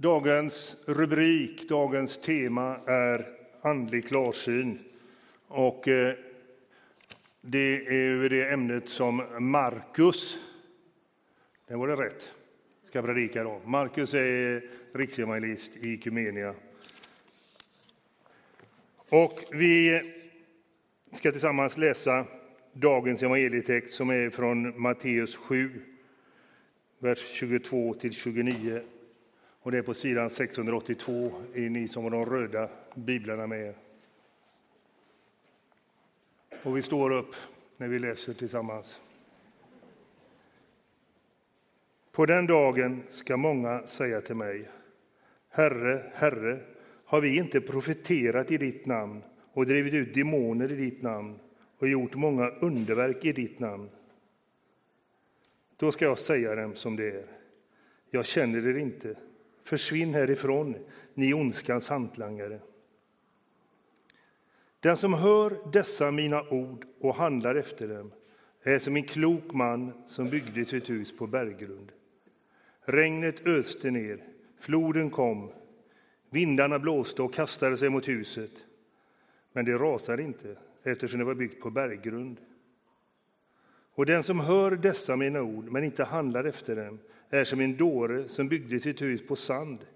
Dagens 0.00 0.76
rubrik, 0.86 1.68
dagens 1.68 2.18
tema 2.18 2.76
är 2.86 3.26
andlig 3.62 4.08
klarsyn. 4.08 4.78
Och 5.46 5.88
eh, 5.88 6.14
det 7.40 7.86
är 7.86 8.28
det 8.28 8.50
ämnet 8.50 8.88
som 8.88 9.22
Markus, 9.38 10.38
det 11.68 11.76
var 11.76 11.88
det 11.88 11.96
rätt, 11.96 12.32
ska 12.88 13.02
predika 13.02 13.44
då. 13.44 13.60
Markus 13.64 14.14
är 14.14 14.64
riksevangelist 14.92 15.70
i 15.76 15.96
Kumenia. 15.96 16.54
Och 19.08 19.44
vi 19.52 20.02
ska 21.12 21.32
tillsammans 21.32 21.76
läsa 21.76 22.26
dagens 22.72 23.22
evangelietext 23.22 23.94
som 23.94 24.10
är 24.10 24.30
från 24.30 24.80
Matteus 24.80 25.36
7, 25.36 25.80
vers 26.98 27.18
22 27.32 27.94
till 27.94 28.12
29. 28.12 28.82
Och 29.68 29.72
det 29.72 29.78
är 29.78 29.82
på 29.82 29.94
sidan 29.94 30.30
682, 30.30 31.32
i 31.54 31.68
ni 31.68 31.88
som 31.88 32.04
har 32.04 32.10
de 32.10 32.26
röda 32.26 32.68
biblarna 32.94 33.46
med 33.46 33.66
er. 33.66 33.74
Och 36.62 36.76
vi 36.76 36.82
står 36.82 37.10
upp 37.10 37.34
när 37.76 37.88
vi 37.88 37.98
läser 37.98 38.34
tillsammans. 38.34 39.00
På 42.12 42.26
den 42.26 42.46
dagen 42.46 43.02
ska 43.08 43.36
många 43.36 43.86
säga 43.86 44.20
till 44.20 44.34
mig, 44.34 44.68
Herre, 45.48 46.12
Herre, 46.14 46.60
har 47.04 47.20
vi 47.20 47.36
inte 47.36 47.60
profeterat 47.60 48.50
i 48.50 48.56
ditt 48.56 48.86
namn 48.86 49.22
och 49.52 49.66
drivit 49.66 49.94
ut 49.94 50.14
demoner 50.14 50.72
i 50.72 50.76
ditt 50.76 51.02
namn 51.02 51.38
och 51.78 51.88
gjort 51.88 52.14
många 52.14 52.50
underverk 52.50 53.24
i 53.24 53.32
ditt 53.32 53.58
namn? 53.58 53.90
Då 55.76 55.92
ska 55.92 56.04
jag 56.04 56.18
säga 56.18 56.54
dem 56.54 56.76
som 56.76 56.96
det 56.96 57.10
är. 57.10 57.26
Jag 58.10 58.26
känner 58.26 58.66
er 58.66 58.78
inte. 58.78 59.16
Försvinn 59.68 60.14
härifrån, 60.14 60.76
ni 61.14 61.34
ondskans 61.34 61.88
hantlangare. 61.88 62.60
Den 64.80 64.96
som 64.96 65.14
hör 65.14 65.70
dessa 65.72 66.10
mina 66.10 66.48
ord 66.48 66.86
och 67.00 67.14
handlar 67.14 67.54
efter 67.54 67.88
dem 67.88 68.12
är 68.62 68.78
som 68.78 68.96
en 68.96 69.02
klok 69.02 69.52
man 69.52 69.92
som 70.06 70.30
byggde 70.30 70.64
sitt 70.64 70.90
hus 70.90 71.16
på 71.16 71.26
berggrund. 71.26 71.92
Regnet 72.80 73.46
öste 73.46 73.90
ner, 73.90 74.24
floden 74.60 75.10
kom, 75.10 75.52
vindarna 76.30 76.78
blåste 76.78 77.22
och 77.22 77.34
kastade 77.34 77.76
sig 77.76 77.88
mot 77.88 78.08
huset. 78.08 78.52
Men 79.52 79.64
det 79.64 79.78
rasade 79.78 80.22
inte, 80.22 80.56
eftersom 80.82 81.18
det 81.18 81.24
var 81.24 81.34
byggt 81.34 81.62
på 81.62 81.70
berggrund. 81.70 82.40
Och 83.94 84.06
den 84.06 84.22
som 84.22 84.40
hör 84.40 84.70
dessa 84.70 85.16
mina 85.16 85.42
ord, 85.42 85.64
men 85.64 85.84
inte 85.84 86.04
handlar 86.04 86.44
efter 86.44 86.76
dem, 86.76 86.98
är 87.30 87.44
som 87.44 87.60
en 87.60 87.76
dåre 87.76 88.28
som 88.28 88.48
byggde 88.48 88.80
sitt 88.80 89.02
hus 89.02 89.26
på 89.26 89.36
sand. 89.36 89.86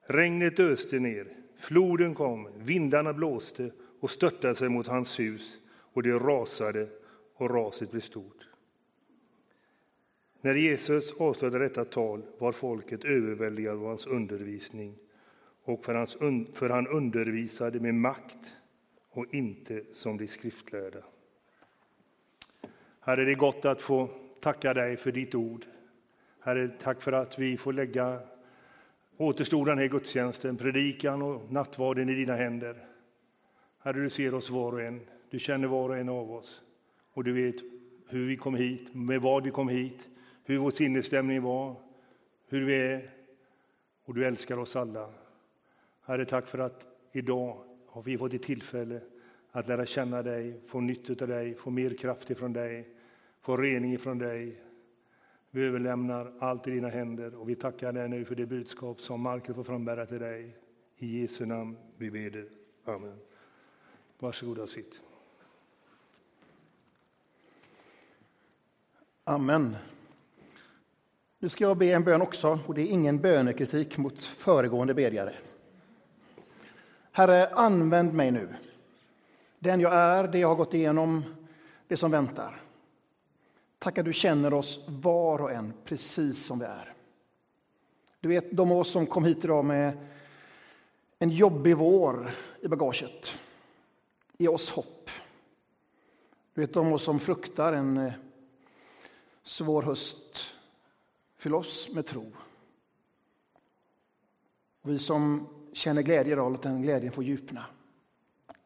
Regnet 0.00 0.60
öste 0.60 0.98
ner, 0.98 1.28
floden 1.58 2.14
kom, 2.14 2.48
vindarna 2.56 3.12
blåste 3.12 3.70
och 4.00 4.10
störtade 4.10 4.54
sig 4.54 4.68
mot 4.68 4.86
hans 4.86 5.20
hus, 5.20 5.58
och 5.68 6.02
det 6.02 6.12
rasade, 6.12 6.88
och 7.34 7.50
raset 7.50 7.90
blev 7.90 8.00
stort. 8.00 8.48
När 10.40 10.54
Jesus 10.54 11.12
avslutade 11.12 11.64
detta 11.64 11.84
tal 11.84 12.22
var 12.38 12.52
folket 12.52 13.04
överväldigat 13.04 13.74
av 13.74 13.86
hans 13.86 14.06
undervisning, 14.06 14.94
och 15.62 15.84
för, 15.84 15.94
hans, 15.94 16.16
för 16.54 16.68
han 16.68 16.88
undervisade 16.88 17.80
med 17.80 17.94
makt 17.94 18.38
och 19.10 19.34
inte 19.34 19.84
som 19.92 20.16
de 20.16 20.28
skriftlärda. 20.28 21.02
Herre, 23.00 23.24
det 23.24 23.32
är 23.32 23.36
gott 23.36 23.64
att 23.64 23.82
få 23.82 24.08
tacka 24.40 24.74
dig 24.74 24.96
för 24.96 25.12
ditt 25.12 25.34
ord. 25.34 25.66
Herre, 26.46 26.68
tack 26.68 27.02
för 27.02 27.12
att 27.12 27.38
vi 27.38 27.56
får 27.56 27.72
lägga 27.72 28.20
återstoden 29.16 29.78
här 29.78 29.86
gudstjänsten, 29.86 30.56
predikan 30.56 31.22
och 31.22 31.52
nattvarden 31.52 32.08
i 32.08 32.14
dina 32.14 32.34
händer. 32.34 32.86
Herre, 33.78 34.00
du 34.00 34.10
ser 34.10 34.34
oss 34.34 34.50
var 34.50 34.72
och 34.72 34.82
en. 34.82 35.00
Du 35.30 35.38
känner 35.38 35.68
var 35.68 35.88
och 35.88 35.96
en 35.96 36.08
av 36.08 36.32
oss. 36.32 36.62
Och 37.12 37.24
du 37.24 37.32
vet 37.32 37.56
hur 38.08 38.26
vi 38.26 38.36
kom 38.36 38.54
hit, 38.54 38.94
med 38.94 39.20
vad 39.20 39.44
vi 39.44 39.50
kom 39.50 39.68
hit, 39.68 39.98
hur 40.44 40.58
vår 40.58 40.70
sinnesstämning 40.70 41.42
var, 41.42 41.76
hur 42.48 42.64
vi 42.64 42.74
är. 42.74 43.10
Och 44.04 44.14
du 44.14 44.24
älskar 44.24 44.58
oss 44.58 44.76
alla. 44.76 45.10
Herre, 46.02 46.24
tack 46.24 46.46
för 46.46 46.58
att 46.58 46.84
idag 47.12 47.64
har 47.86 48.02
vi 48.02 48.18
fått 48.18 48.32
ett 48.32 48.42
tillfälle 48.42 49.00
att 49.50 49.68
lära 49.68 49.86
känna 49.86 50.22
dig, 50.22 50.60
få 50.66 50.80
nytt 50.80 51.22
av 51.22 51.28
dig, 51.28 51.54
få 51.54 51.70
mer 51.70 51.94
kraft 51.94 52.30
ifrån 52.30 52.52
dig, 52.52 52.88
få 53.40 53.56
rening 53.56 53.92
ifrån 53.92 54.18
dig. 54.18 54.60
Vi 55.56 55.64
överlämnar 55.64 56.32
allt 56.38 56.66
i 56.66 56.70
dina 56.70 56.88
händer 56.88 57.34
och 57.34 57.48
vi 57.48 57.54
tackar 57.54 57.92
dig 57.92 58.08
nu 58.08 58.24
för 58.24 58.34
det 58.34 58.46
budskap 58.46 59.00
som 59.00 59.20
Markus 59.20 59.56
får 59.56 59.64
frambära 59.64 60.06
till 60.06 60.18
dig. 60.18 60.56
I 60.96 61.20
Jesu 61.20 61.46
namn 61.46 61.76
vi 61.96 62.10
ber 62.10 62.48
Amen. 62.84 63.18
Varsågoda 64.18 64.62
och 64.62 64.68
sitt. 64.68 65.00
Amen. 69.24 69.76
Nu 71.38 71.48
ska 71.48 71.64
jag 71.64 71.76
be 71.76 71.86
en 71.86 72.04
bön 72.04 72.22
också, 72.22 72.58
och 72.66 72.74
det 72.74 72.82
är 72.82 72.86
ingen 72.86 73.20
bönekritik 73.20 73.98
mot 73.98 74.24
föregående 74.24 74.94
bedjare. 74.94 75.34
Herre, 77.12 77.48
använd 77.48 78.14
mig 78.14 78.30
nu. 78.30 78.48
Den 79.58 79.80
jag 79.80 79.94
är, 79.94 80.28
det 80.28 80.38
jag 80.38 80.48
har 80.48 80.56
gått 80.56 80.74
igenom, 80.74 81.24
det 81.88 81.96
som 81.96 82.10
väntar. 82.10 82.65
Tack 83.86 83.98
att 83.98 84.04
du 84.04 84.12
känner 84.12 84.54
oss 84.54 84.80
var 84.86 85.40
och 85.40 85.52
en 85.52 85.72
precis 85.84 86.46
som 86.46 86.58
vi 86.58 86.64
är. 86.64 86.94
Du 88.20 88.28
vet 88.28 88.56
de 88.56 88.72
av 88.72 88.78
oss 88.78 88.90
som 88.90 89.06
kom 89.06 89.24
hit 89.24 89.44
idag 89.44 89.64
med 89.64 90.08
en 91.18 91.30
jobbig 91.30 91.76
vår 91.76 92.34
i 92.60 92.68
bagaget. 92.68 93.38
Ge 94.36 94.48
oss 94.48 94.70
hopp. 94.70 95.10
Du 96.54 96.60
vet 96.60 96.72
de 96.72 96.86
av 96.86 96.92
oss 96.92 97.02
som 97.02 97.20
fruktar 97.20 97.72
en 97.72 97.96
eh, 97.96 98.12
svår 99.42 99.82
höst. 99.82 100.54
Fyll 101.36 101.54
oss 101.54 101.88
med 101.92 102.06
tro. 102.06 102.32
Vi 104.82 104.98
som 104.98 105.48
känner 105.72 106.02
glädje 106.02 106.32
idag 106.32 106.52
låt 106.52 106.62
den 106.62 106.82
glädjen 106.82 107.12
få 107.12 107.22
djupna. 107.22 107.64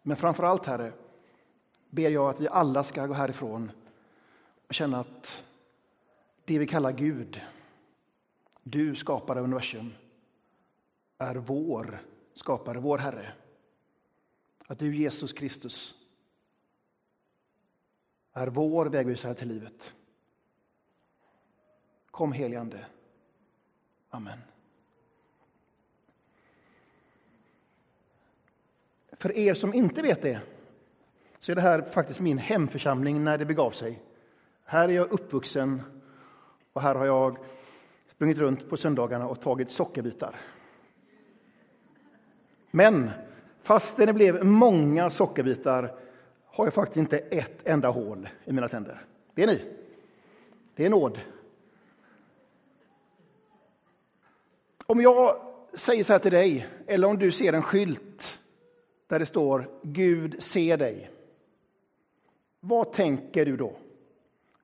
Men 0.03 0.17
framför 0.17 0.45
allt, 0.45 0.67
Herre, 0.67 0.93
ber 1.91 2.11
jag 2.11 2.31
att 2.31 2.41
vi 2.41 2.49
alla 2.49 2.85
ska 2.85 3.07
gå 3.07 3.15
härifrån 3.15 3.73
och 4.71 4.75
känna 4.75 5.01
att 5.01 5.45
det 6.45 6.59
vi 6.59 6.67
kallar 6.67 6.93
Gud, 6.93 7.41
du 8.63 8.95
skapare 8.95 9.39
av 9.39 9.45
universum, 9.45 9.95
är 11.19 11.35
vår 11.35 12.03
skapare, 12.33 12.79
vår 12.79 12.99
Herre. 12.99 13.33
Att 14.67 14.79
du, 14.79 14.97
Jesus 14.97 15.33
Kristus, 15.33 15.95
är 18.33 18.47
vår 18.47 18.87
vägvisare 18.87 19.35
till 19.35 19.49
livet. 19.49 19.93
Kom 22.11 22.33
heligande. 22.33 22.87
Amen. 24.11 24.39
För 29.13 29.37
er 29.37 29.55
som 29.55 29.75
inte 29.75 30.03
vet 30.03 30.23
det 30.23 30.41
så 31.39 31.53
är 31.53 31.57
det 31.57 31.63
här 31.63 31.83
faktiskt 31.83 32.21
min 32.21 32.39
hemförsamling 32.39 33.25
när 33.25 33.39
det 33.39 33.45
begav 33.45 33.71
sig. 33.71 34.03
Här 34.71 34.89
är 34.89 34.93
jag 34.93 35.13
uppvuxen 35.13 35.83
och 36.73 36.83
här 36.83 36.95
har 36.95 37.07
jag 37.07 37.39
sprungit 38.07 38.39
runt 38.39 38.69
på 38.69 38.77
söndagarna 38.77 39.29
och 39.29 39.41
tagit 39.41 39.71
sockerbitar. 39.71 40.41
Men 42.71 43.11
fastän 43.63 44.07
det 44.07 44.13
blev 44.13 44.45
många 44.45 45.11
sockerbitar 45.11 45.95
har 46.45 46.67
jag 46.67 46.75
faktiskt 46.75 46.97
inte 46.97 47.19
ett 47.19 47.67
enda 47.67 47.89
hål 47.89 48.29
i 48.45 48.53
mina 48.53 48.69
tänder. 48.69 49.05
Det 49.35 49.43
är 49.43 49.47
ni. 49.47 49.63
Det 50.75 50.87
är 50.87 50.91
nåd. 50.91 51.21
Om 54.87 55.01
jag 55.01 55.37
säger 55.73 56.05
så 56.05 56.13
här 56.13 56.21
till 56.21 56.33
dig, 56.33 56.67
eller 56.87 57.09
om 57.09 57.19
du 57.19 57.33
ser 57.33 57.53
en 57.53 57.63
skylt 57.63 58.41
där 59.07 59.19
det 59.19 59.27
står 59.27 59.71
Gud 59.83 60.43
ser 60.43 60.77
dig. 60.77 61.11
Vad 62.61 62.93
tänker 62.93 63.47
du 63.47 63.57
då? 63.57 63.77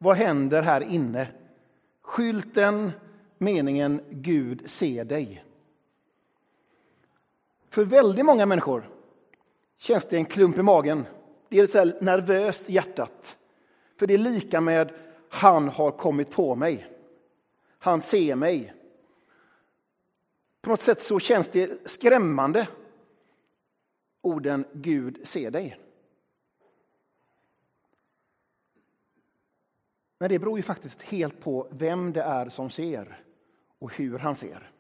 Vad 0.07 0.17
händer 0.17 0.63
här 0.63 0.81
inne? 0.81 1.29
Skylten, 2.03 2.93
meningen 3.39 4.01
Gud 4.11 4.71
ser 4.71 5.05
dig. 5.05 5.43
För 7.71 7.85
väldigt 7.85 8.25
många 8.25 8.47
människor 8.47 8.91
känns 9.79 10.05
det 10.05 10.17
en 10.17 10.25
klump 10.25 10.59
i 10.59 10.63
magen. 10.63 11.07
Det 11.49 11.59
är 11.59 11.67
så 11.67 11.85
nervöst 11.85 12.71
i 12.71 12.73
hjärtat. 12.73 13.39
För 13.99 14.07
det 14.07 14.15
är 14.15 14.19
lika 14.19 14.61
med 14.61 14.93
han 15.29 15.69
har 15.69 15.91
kommit 15.91 16.31
på 16.31 16.55
mig. 16.55 16.87
Han 17.79 18.03
ser 18.03 18.37
mig. 18.37 18.75
På 20.61 20.71
något 20.71 20.83
sätt 20.83 21.03
så 21.03 21.19
känns 21.19 21.49
det 21.49 21.89
skrämmande. 21.89 22.69
Orden 24.23 24.65
Gud 24.73 25.29
ser 25.29 25.51
dig. 25.51 25.79
Men 30.19 30.29
det 30.29 30.39
beror 30.39 30.59
ju 30.59 30.63
faktiskt 30.63 31.03
helt 31.03 31.41
på 31.41 31.69
vem 31.71 32.13
det 32.13 32.23
är 32.23 32.49
som 32.49 32.71
ser 32.71 33.23
och 33.79 33.95
hur 33.95 34.19
han 34.19 34.37
ser. 34.37 34.71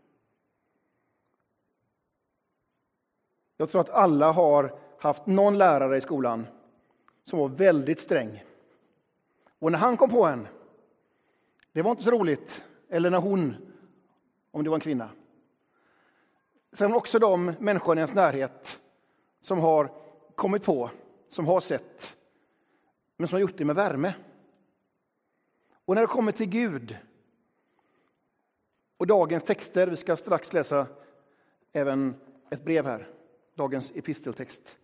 Jag 3.56 3.70
tror 3.70 3.80
att 3.80 3.90
alla 3.90 4.32
har 4.32 4.78
haft 4.98 5.26
någon 5.26 5.58
lärare 5.58 5.96
i 5.96 6.00
skolan 6.00 6.46
som 7.24 7.38
var 7.38 7.48
väldigt 7.48 8.00
sträng. 8.00 8.44
Och 9.58 9.72
när 9.72 9.78
han 9.78 9.96
kom 9.96 10.10
på 10.10 10.24
en, 10.24 10.48
det 11.72 11.82
var 11.82 11.90
inte 11.90 12.02
så 12.02 12.10
roligt. 12.10 12.64
Eller 12.88 13.10
när 13.10 13.20
hon, 13.20 13.56
om 14.50 14.64
det 14.64 14.70
var 14.70 14.76
en 14.76 14.80
kvinna. 14.80 15.10
Sen 16.72 16.94
också 16.94 17.18
de 17.18 17.52
människor 17.58 17.96
i 17.96 17.98
ens 17.98 18.14
närhet 18.14 18.80
som 19.40 19.58
har 19.58 19.90
kommit 20.34 20.64
på, 20.64 20.90
som 21.28 21.46
har 21.46 21.60
sett, 21.60 22.16
men 23.16 23.28
som 23.28 23.36
har 23.36 23.40
gjort 23.40 23.58
det 23.58 23.64
med 23.64 23.76
värme. 23.76 24.14
Och 25.86 25.94
när 25.94 26.02
det 26.02 26.08
kommer 26.08 26.32
till 26.32 26.48
Gud 26.48 26.96
och 28.96 29.06
dagens 29.06 29.44
texter, 29.44 29.86
vi 29.86 29.96
ska 29.96 30.16
strax 30.16 30.52
läsa 30.52 30.86
även 31.72 32.14
ett 32.50 32.64
brev 32.64 32.86
här, 32.86 33.10
dagens 33.54 33.92
episteltext, 33.94 34.76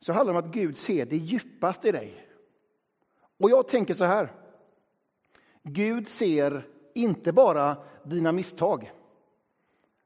så 0.00 0.12
handlar 0.12 0.34
det 0.34 0.38
om 0.38 0.44
att 0.44 0.54
Gud 0.54 0.78
ser 0.78 1.06
det 1.06 1.16
djupaste 1.16 1.88
i 1.88 1.92
dig. 1.92 2.28
Och 3.38 3.50
jag 3.50 3.68
tänker 3.68 3.94
så 3.94 4.04
här. 4.04 4.32
Gud 5.62 6.08
ser 6.08 6.68
inte 6.94 7.32
bara 7.32 7.76
dina 8.04 8.32
misstag. 8.32 8.92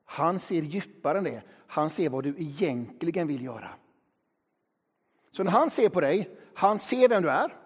Han 0.04 0.40
ser 0.40 0.62
djupare 0.62 1.18
än 1.18 1.24
det. 1.24 1.42
Han 1.66 1.90
ser 1.90 2.08
vad 2.08 2.24
du 2.24 2.34
egentligen 2.38 3.26
vill 3.26 3.44
göra. 3.44 3.68
Så 5.30 5.44
när 5.44 5.50
han 5.50 5.70
ser 5.70 5.88
på 5.88 6.00
dig, 6.00 6.38
han 6.54 6.78
ser 6.78 7.08
vem 7.08 7.22
du 7.22 7.30
är. 7.30 7.65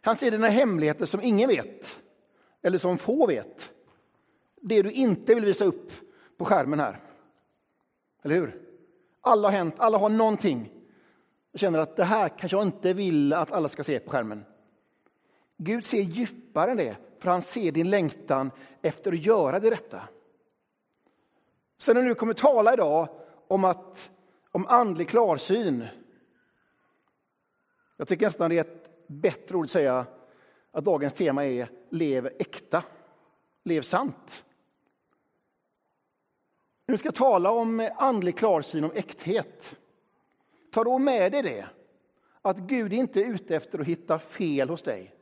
Han 0.00 0.16
ser 0.16 0.30
dina 0.30 0.48
hemligheter 0.48 1.06
som 1.06 1.20
ingen 1.22 1.48
vet, 1.48 2.00
eller 2.62 2.78
som 2.78 2.98
få 2.98 3.26
vet. 3.26 3.72
Det 4.60 4.82
du 4.82 4.90
inte 4.90 5.34
vill 5.34 5.44
visa 5.44 5.64
upp 5.64 5.92
på 6.36 6.44
skärmen 6.44 6.80
här. 6.80 7.00
Eller 8.22 8.34
hur? 8.34 8.62
Alla 9.20 9.48
har 9.48 9.52
hänt, 9.52 9.74
alla 9.78 9.98
har 9.98 10.08
någonting. 10.08 10.72
Jag 11.52 11.60
känner 11.60 11.78
att 11.78 11.96
det 11.96 12.04
här 12.04 12.28
kanske 12.28 12.56
jag 12.56 12.66
inte 12.66 12.92
vill 12.92 13.32
att 13.32 13.52
alla 13.52 13.68
ska 13.68 13.84
se 13.84 13.98
på 13.98 14.10
skärmen. 14.10 14.44
Gud 15.56 15.84
ser 15.84 16.02
djupare 16.02 16.70
än 16.70 16.76
det, 16.76 16.96
för 17.18 17.30
han 17.30 17.42
ser 17.42 17.72
din 17.72 17.90
längtan 17.90 18.50
efter 18.82 19.12
att 19.12 19.26
göra 19.26 19.60
det 19.60 19.70
rätta. 19.70 20.00
Sen 21.78 21.96
när 21.96 22.02
du 22.02 22.14
kommer 22.14 22.34
tala 22.34 22.72
idag 22.72 23.08
om, 23.48 23.64
att, 23.64 24.10
om 24.50 24.66
andlig 24.66 25.08
klarsyn. 25.08 25.86
Jag 27.96 28.08
tycker 28.08 28.26
nästan 28.26 28.50
det 28.50 28.56
är 28.56 28.60
ett 28.60 28.89
bättre 29.10 29.56
ord 29.56 29.64
att 29.64 29.70
säga 29.70 30.06
att 30.70 30.84
dagens 30.84 31.14
tema 31.14 31.46
är 31.46 31.68
lev 31.90 32.26
äkta, 32.26 32.84
lev 33.64 33.82
sant. 33.82 34.44
Nu 36.86 36.98
ska 36.98 37.06
jag 37.06 37.14
tala 37.14 37.50
om 37.50 37.90
andlig 37.96 38.38
klarsyn, 38.38 38.84
om 38.84 38.92
äkthet. 38.94 39.78
Ta 40.70 40.84
då 40.84 40.98
med 40.98 41.32
dig 41.32 41.42
det, 41.42 41.68
att 42.42 42.58
Gud 42.58 42.92
inte 42.92 43.20
är 43.20 43.24
ute 43.24 43.56
efter 43.56 43.78
att 43.78 43.86
hitta 43.86 44.18
fel 44.18 44.68
hos 44.68 44.82
dig. 44.82 45.14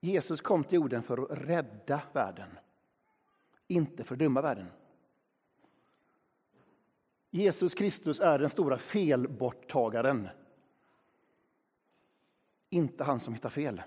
Jesus 0.00 0.40
kom 0.40 0.64
till 0.64 0.76
jorden 0.76 1.02
för 1.02 1.18
att 1.18 1.38
rädda 1.48 2.02
världen, 2.12 2.58
inte 3.68 4.04
för 4.04 4.14
att 4.14 4.18
döma 4.18 4.42
världen. 4.42 4.66
Jesus 7.30 7.74
Kristus 7.74 8.20
är 8.20 8.38
den 8.38 8.50
stora 8.50 8.78
felborttagaren. 8.78 10.28
Inte 12.70 13.04
han 13.04 13.20
som 13.20 13.34
hittar 13.34 13.50
fel. 13.50 13.82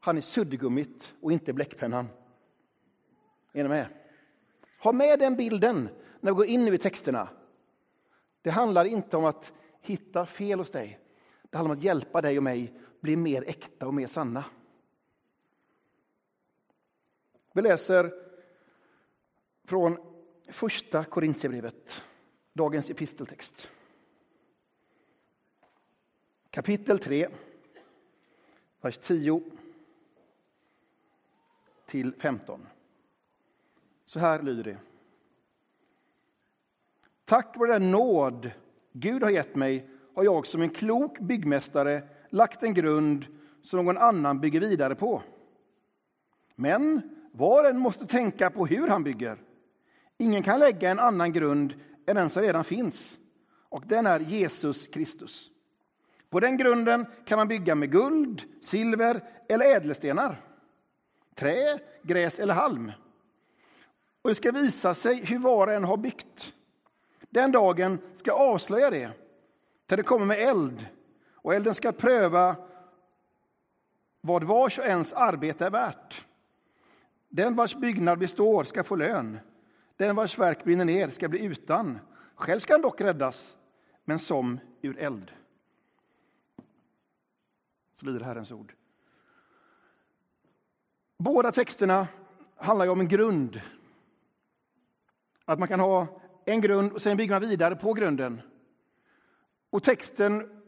Han 0.00 0.16
är 0.16 0.20
suddgummit 0.20 1.14
och 1.20 1.32
inte 1.32 1.52
bläckpennan. 1.52 2.08
Är 3.52 3.62
ni 3.62 3.68
med? 3.68 3.86
Ha 4.82 4.92
med 4.92 5.18
den 5.18 5.36
bilden 5.36 5.88
när 6.20 6.32
vi 6.32 6.36
går 6.36 6.46
in 6.46 6.68
i 6.68 6.78
texterna. 6.78 7.28
Det 8.42 8.50
handlar 8.50 8.84
inte 8.84 9.16
om 9.16 9.24
att 9.24 9.52
hitta 9.80 10.26
fel 10.26 10.58
hos 10.58 10.70
dig. 10.70 10.98
Det 11.50 11.56
handlar 11.56 11.74
om 11.74 11.78
att 11.78 11.84
hjälpa 11.84 12.20
dig 12.20 12.36
och 12.36 12.42
mig 12.42 12.80
bli 13.00 13.16
mer 13.16 13.44
äkta 13.46 13.86
och 13.86 13.94
mer 13.94 14.06
sanna. 14.06 14.44
Vi 17.52 17.62
läser 17.62 18.12
från 19.64 19.98
första 20.48 21.04
Korintierbrevet, 21.04 22.02
dagens 22.52 22.90
episteltext. 22.90 23.70
Kapitel 26.50 26.98
3, 26.98 27.28
vers 28.80 28.98
10 28.98 29.42
till 31.86 32.12
15. 32.18 32.66
Så 34.04 34.18
här 34.18 34.42
lyder 34.42 34.64
det. 34.64 34.78
Tack 37.24 37.56
vare 37.56 37.72
den 37.72 37.90
nåd 37.90 38.50
Gud 38.92 39.22
har 39.22 39.30
gett 39.30 39.56
mig 39.56 39.88
har 40.14 40.24
jag 40.24 40.46
som 40.46 40.62
en 40.62 40.70
klok 40.70 41.18
byggmästare 41.18 42.02
lagt 42.30 42.62
en 42.62 42.74
grund 42.74 43.26
som 43.62 43.84
någon 43.84 43.98
annan 43.98 44.40
bygger 44.40 44.60
vidare 44.60 44.94
på. 44.94 45.22
Men 46.54 47.00
var 47.32 47.64
en 47.64 47.78
måste 47.78 48.06
tänka 48.06 48.50
på 48.50 48.66
hur 48.66 48.88
han 48.88 49.04
bygger. 49.04 49.38
Ingen 50.18 50.42
kan 50.42 50.60
lägga 50.60 50.90
en 50.90 50.98
annan 50.98 51.32
grund 51.32 51.74
än 52.06 52.16
den 52.16 52.30
som 52.30 52.42
redan 52.42 52.64
finns, 52.64 53.18
och 53.68 53.84
den 53.86 54.06
är 54.06 54.20
Jesus 54.20 54.86
Kristus. 54.86 55.50
På 56.30 56.40
den 56.40 56.56
grunden 56.56 57.06
kan 57.24 57.38
man 57.38 57.48
bygga 57.48 57.74
med 57.74 57.92
guld, 57.92 58.42
silver 58.62 59.20
eller 59.48 59.76
ädelstenar, 59.76 60.40
trä, 61.34 61.78
gräs 62.02 62.38
eller 62.38 62.54
halm. 62.54 62.92
Och 64.22 64.30
det 64.30 64.34
ska 64.34 64.52
visa 64.52 64.94
sig 64.94 65.24
hur 65.24 65.38
var 65.38 65.66
och 65.66 65.72
en 65.72 65.84
har 65.84 65.96
byggt. 65.96 66.54
Den 67.30 67.52
dagen 67.52 67.98
ska 68.14 68.32
avslöja 68.32 68.90
det, 68.90 69.10
till 69.86 69.96
det 69.96 70.02
kommer 70.02 70.26
med 70.26 70.38
eld, 70.38 70.86
och 71.34 71.54
elden 71.54 71.74
ska 71.74 71.92
pröva 71.92 72.56
vad 74.20 74.44
vars 74.44 74.78
och 74.78 74.84
ens 74.84 75.12
arbete 75.12 75.66
är 75.66 75.70
värt. 75.70 76.26
Den 77.28 77.56
vars 77.56 77.76
byggnad 77.76 78.18
består 78.18 78.64
ska 78.64 78.84
få 78.84 78.96
lön. 78.96 79.40
Den 79.96 80.16
vars 80.16 80.38
verk 80.38 80.64
brinner 80.64 80.84
ner 80.84 81.08
ska 81.08 81.28
bli 81.28 81.44
utan. 81.44 81.98
Själv 82.34 82.60
ska 82.60 82.74
han 82.74 82.82
dock 82.82 83.00
räddas, 83.00 83.56
men 84.04 84.18
som 84.18 84.60
ur 84.82 84.98
eld. 84.98 85.30
Så 88.00 88.06
lyder 88.06 88.20
Herrens 88.20 88.52
ord. 88.52 88.74
Båda 91.16 91.52
texterna 91.52 92.08
handlar 92.56 92.84
ju 92.84 92.90
om 92.90 93.00
en 93.00 93.08
grund. 93.08 93.60
Att 95.44 95.58
man 95.58 95.68
kan 95.68 95.80
ha 95.80 96.20
en 96.44 96.60
grund 96.60 96.92
och 96.92 97.02
sen 97.02 97.16
bygger 97.16 97.34
man 97.34 97.48
vidare 97.48 97.76
på 97.76 97.92
grunden. 97.92 98.40
Och 99.70 99.82
texten 99.82 100.62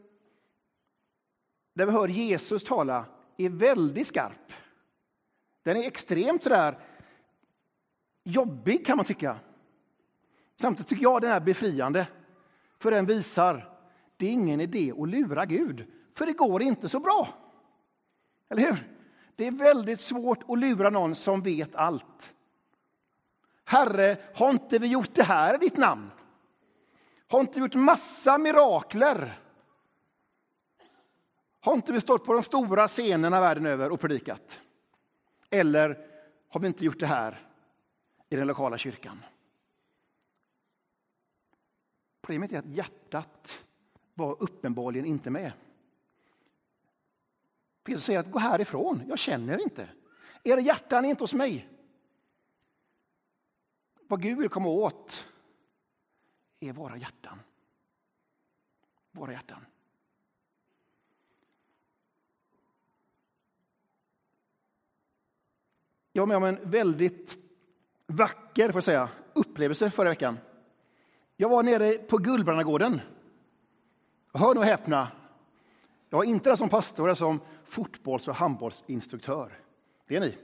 där 1.73 1.85
vi 1.85 1.91
hör 1.91 2.07
Jesus 2.07 2.63
tala 2.63 3.05
är 3.37 3.49
väldigt 3.49 4.07
skarp. 4.07 4.53
Den 5.63 5.77
är 5.77 5.87
extremt 5.87 6.43
sådär 6.43 6.79
jobbig 8.23 8.85
kan 8.85 8.97
man 8.97 9.05
tycka. 9.05 9.39
Samtidigt 10.55 10.89
tycker 10.89 11.03
jag 11.03 11.21
den 11.21 11.31
är 11.31 11.39
befriande. 11.39 12.07
För 12.79 12.91
den 12.91 13.05
visar 13.05 13.77
det 14.17 14.25
är 14.25 14.31
ingen 14.31 14.61
idé 14.61 14.93
att 14.97 15.09
lura 15.09 15.45
Gud, 15.45 15.91
för 16.13 16.25
det 16.25 16.33
går 16.33 16.61
inte 16.61 16.89
så 16.89 16.99
bra. 16.99 17.27
Eller 18.49 18.61
hur? 18.61 18.87
Det 19.35 19.47
är 19.47 19.51
väldigt 19.51 19.99
svårt 19.99 20.43
att 20.47 20.59
lura 20.59 20.89
någon 20.89 21.15
som 21.15 21.41
vet 21.41 21.75
allt. 21.75 22.35
Herre, 23.63 24.17
har 24.35 24.49
inte 24.49 24.79
vi 24.79 24.87
gjort 24.87 25.13
det 25.13 25.23
här 25.23 25.55
i 25.55 25.57
ditt 25.57 25.77
namn? 25.77 26.11
Har 27.27 27.39
inte 27.39 27.53
vi 27.53 27.59
gjort 27.59 27.75
massa 27.75 28.37
mirakler? 28.37 29.39
Har 31.59 31.73
inte 31.73 31.93
vi 31.93 32.01
stått 32.01 32.25
på 32.25 32.33
de 32.33 32.43
stora 32.43 32.87
scenerna 32.87 33.41
världen 33.41 33.65
över 33.65 33.91
och 33.91 33.99
predikat? 33.99 34.59
Eller 35.49 36.07
har 36.49 36.59
vi 36.59 36.67
inte 36.67 36.85
gjort 36.85 36.99
det 36.99 37.05
här 37.05 37.47
i 38.29 38.35
den 38.35 38.47
lokala 38.47 38.77
kyrkan? 38.77 39.23
Problemet 42.21 42.51
är 42.51 42.57
att 42.57 42.65
hjärtat 42.65 43.65
var 44.13 44.35
uppenbarligen 44.39 45.05
inte 45.05 45.29
med. 45.29 45.51
Petrus 47.83 48.03
säger 48.03 48.19
att 48.19 48.31
gå 48.31 48.39
härifrån, 48.39 49.03
jag 49.07 49.19
känner 49.19 49.61
inte. 49.61 49.89
Era 50.43 50.59
hjärtan 50.59 51.05
är 51.05 51.09
inte 51.09 51.23
hos 51.23 51.33
mig. 51.33 51.67
Vad 54.07 54.21
Gud 54.21 54.37
vill 54.37 54.49
komma 54.49 54.69
åt 54.69 55.27
är 56.59 56.73
våra 56.73 56.97
hjärtan. 56.97 57.39
Våra 59.11 59.31
hjärtan. 59.31 59.65
Jag 66.13 66.21
var 66.21 66.27
med 66.27 66.37
om 66.37 66.43
en 66.43 66.71
väldigt 66.71 67.37
vacker 68.07 68.71
får 68.71 68.77
jag 68.77 68.83
säga, 68.83 69.09
upplevelse 69.33 69.89
förra 69.89 70.09
veckan. 70.09 70.37
Jag 71.37 71.49
var 71.49 71.63
nere 71.63 71.97
på 71.97 72.17
Gullbrannagården. 72.17 73.01
Hör 74.33 74.57
och 74.57 74.65
häpna. 74.65 75.11
Jag 76.11 76.17
var 76.17 76.25
inte 76.25 76.49
där 76.49 76.55
som 76.55 76.69
pastor, 76.69 77.07
utan 77.07 77.15
som 77.15 77.39
fotbolls 77.65 78.27
och 78.27 78.35
handbollsinstruktör. 78.35 79.59
Det 80.07 80.15
är 80.15 80.19
ni. 80.19 80.37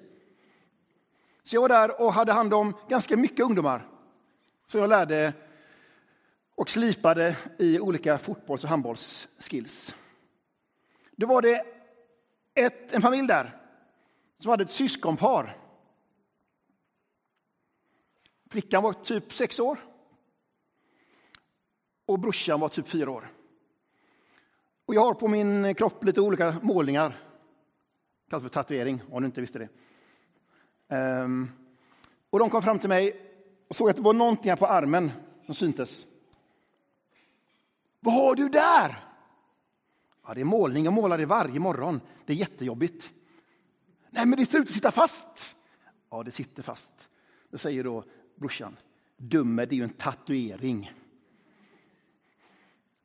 Så 1.44 1.56
jag 1.56 1.62
var 1.62 1.70
där 1.70 2.02
och 2.02 2.14
hade 2.14 2.34
hand 2.34 2.54
om 2.54 2.74
ganska 2.90 3.18
mycket 3.18 3.46
ungdomar. 3.46 3.88
som 4.66 4.82
jag 4.82 4.90
lärde 4.90 5.34
och 6.56 6.70
slipade 6.70 7.38
i 7.58 7.80
olika 7.80 8.18
fotbolls 8.18 8.64
och 8.64 8.70
handbollsskills. 8.70 9.96
Då 11.12 11.28
var 11.28 11.42
det 11.42 11.66
ett, 12.54 12.94
en 12.94 13.02
familj 13.02 13.28
där 13.28 13.62
som 14.40 14.50
hade 14.50 14.64
ett 14.64 14.72
syskonpar. 14.72 15.58
Flickan 18.50 18.84
var 18.84 18.94
typ 18.94 19.34
sex 19.34 19.60
år 19.60 19.80
och 22.06 22.20
brorsan 22.20 22.60
var 22.60 22.70
typ 22.70 22.88
fyra 22.88 23.12
år. 23.12 23.37
Och 24.88 24.96
jag 24.96 25.02
har 25.02 25.14
på 25.14 25.28
min 25.28 25.76
kropp 25.76 26.04
lite 26.04 26.22
olika 26.22 26.56
målningar. 26.62 27.18
Kallas 28.30 28.44
för 28.44 28.50
tatuering, 28.50 29.02
om 29.12 29.22
du 29.22 29.26
inte 29.26 29.42
visste 29.42 29.60
det. 29.60 29.70
Um, 31.24 31.52
och 32.30 32.40
de 32.40 32.50
kom 32.50 32.62
fram 32.62 32.80
till 32.80 32.90
mig 32.90 33.22
och 33.68 33.76
såg 33.76 33.90
att 33.90 33.96
det 33.96 34.02
var 34.02 34.14
någonting 34.14 34.50
här 34.50 34.56
på 34.56 34.68
armen 34.68 35.12
som 35.46 35.56
syntes. 35.56 36.06
Vad 38.00 38.14
har 38.14 38.36
du 38.36 38.50
där? 38.50 39.06
Ja, 40.28 40.34
det 40.34 40.42
är 40.42 40.46
målning. 40.46 40.84
Jag 40.84 40.94
målar 40.94 41.18
det 41.18 41.26
varje 41.26 41.60
morgon. 41.60 42.02
Det 42.26 42.34
är 42.34 42.38
jättejobbigt. 42.38 43.10
Nej, 44.10 44.26
men 44.26 44.40
det 44.40 44.46
ser 44.46 44.60
ut 44.60 44.68
att 44.68 44.74
sitta 44.74 44.92
fast. 44.92 45.56
Ja, 46.10 46.24
det 46.24 46.32
sitter 46.32 46.64
fast. 46.64 47.10
Då 47.50 47.58
säger 47.58 47.84
då 47.84 48.04
brorsan, 48.36 48.76
dumme, 49.18 49.66
det 49.66 49.76
är 49.76 49.78
ju 49.78 49.84
en 49.84 49.90
tatuering. 49.90 50.92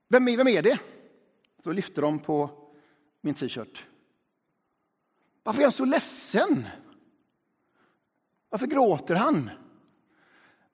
Vem 0.08 0.28
är, 0.28 0.36
vem 0.36 0.48
är 0.48 0.62
det? 0.62 0.80
Så 1.64 1.72
lyfte 1.72 2.00
de 2.00 2.18
på 2.18 2.50
min 3.20 3.34
t-shirt. 3.34 3.84
Varför 5.42 5.60
är 5.60 5.64
han 5.64 5.72
så 5.72 5.84
ledsen? 5.84 6.66
Varför 8.48 8.66
gråter 8.66 9.14
han? 9.14 9.50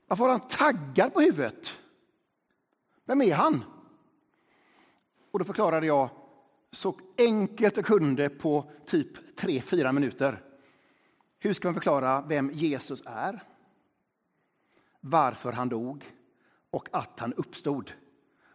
Varför 0.07 0.25
har 0.25 0.31
han 0.31 0.49
taggar 0.49 1.11
på 1.11 1.21
huvudet? 1.21 1.79
Vem 3.05 3.23
är 3.23 3.35
han? 3.35 3.65
Och 5.31 5.39
då 5.39 5.45
förklarade 5.45 5.87
jag 5.87 6.11
så 6.71 6.99
enkelt 7.19 7.77
jag 7.77 7.87
kunde 7.87 8.29
på 8.29 8.71
typ 8.87 9.37
tre, 9.37 9.61
fyra 9.61 9.93
minuter. 9.93 10.43
Hur 11.39 11.53
ska 11.53 11.69
man 11.69 11.75
förklara 11.75 12.25
vem 12.29 12.51
Jesus 12.51 13.03
är? 13.07 13.45
Varför 15.01 15.53
han 15.53 15.69
dog 15.69 16.15
och 16.71 16.89
att 16.93 17.21
han 17.21 17.33
uppstod. 17.33 17.93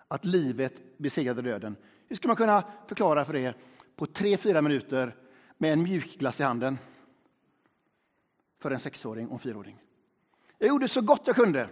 Att 0.08 0.26
livet 0.26 0.98
besegrade 0.98 1.42
döden. 1.42 1.76
Hur 2.14 2.18
ska 2.18 2.28
man 2.28 2.38
kunna 2.38 2.64
förklara 2.88 3.26
för 3.26 3.34
det 3.34 3.56
på 3.96 4.06
tre, 4.06 4.38
fyra 4.38 4.62
minuter 4.62 5.16
med 5.58 5.74
en 5.74 5.84
mjukglass 5.84 6.40
i 6.40 6.44
handen? 6.44 6.78
För 8.60 8.72
en 8.72 8.80
sexåring 8.80 9.28
och 9.28 9.34
en 9.34 9.40
fyraåring. 9.40 9.78
Jag 10.58 10.68
gjorde 10.68 10.88
så 10.88 11.02
gott 11.02 11.28
jag 11.28 11.36
kunde. 11.36 11.70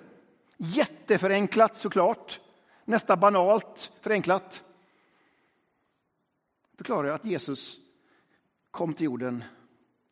Jätteförenklat 0.57 1.77
såklart. 1.77 2.39
Nästan 2.85 3.19
banalt 3.19 3.91
förenklat. 4.01 4.63
Förklarar 6.77 7.07
jag 7.07 7.15
att 7.15 7.25
Jesus 7.25 7.79
kom 8.71 8.93
till 8.93 9.05
jorden, 9.05 9.43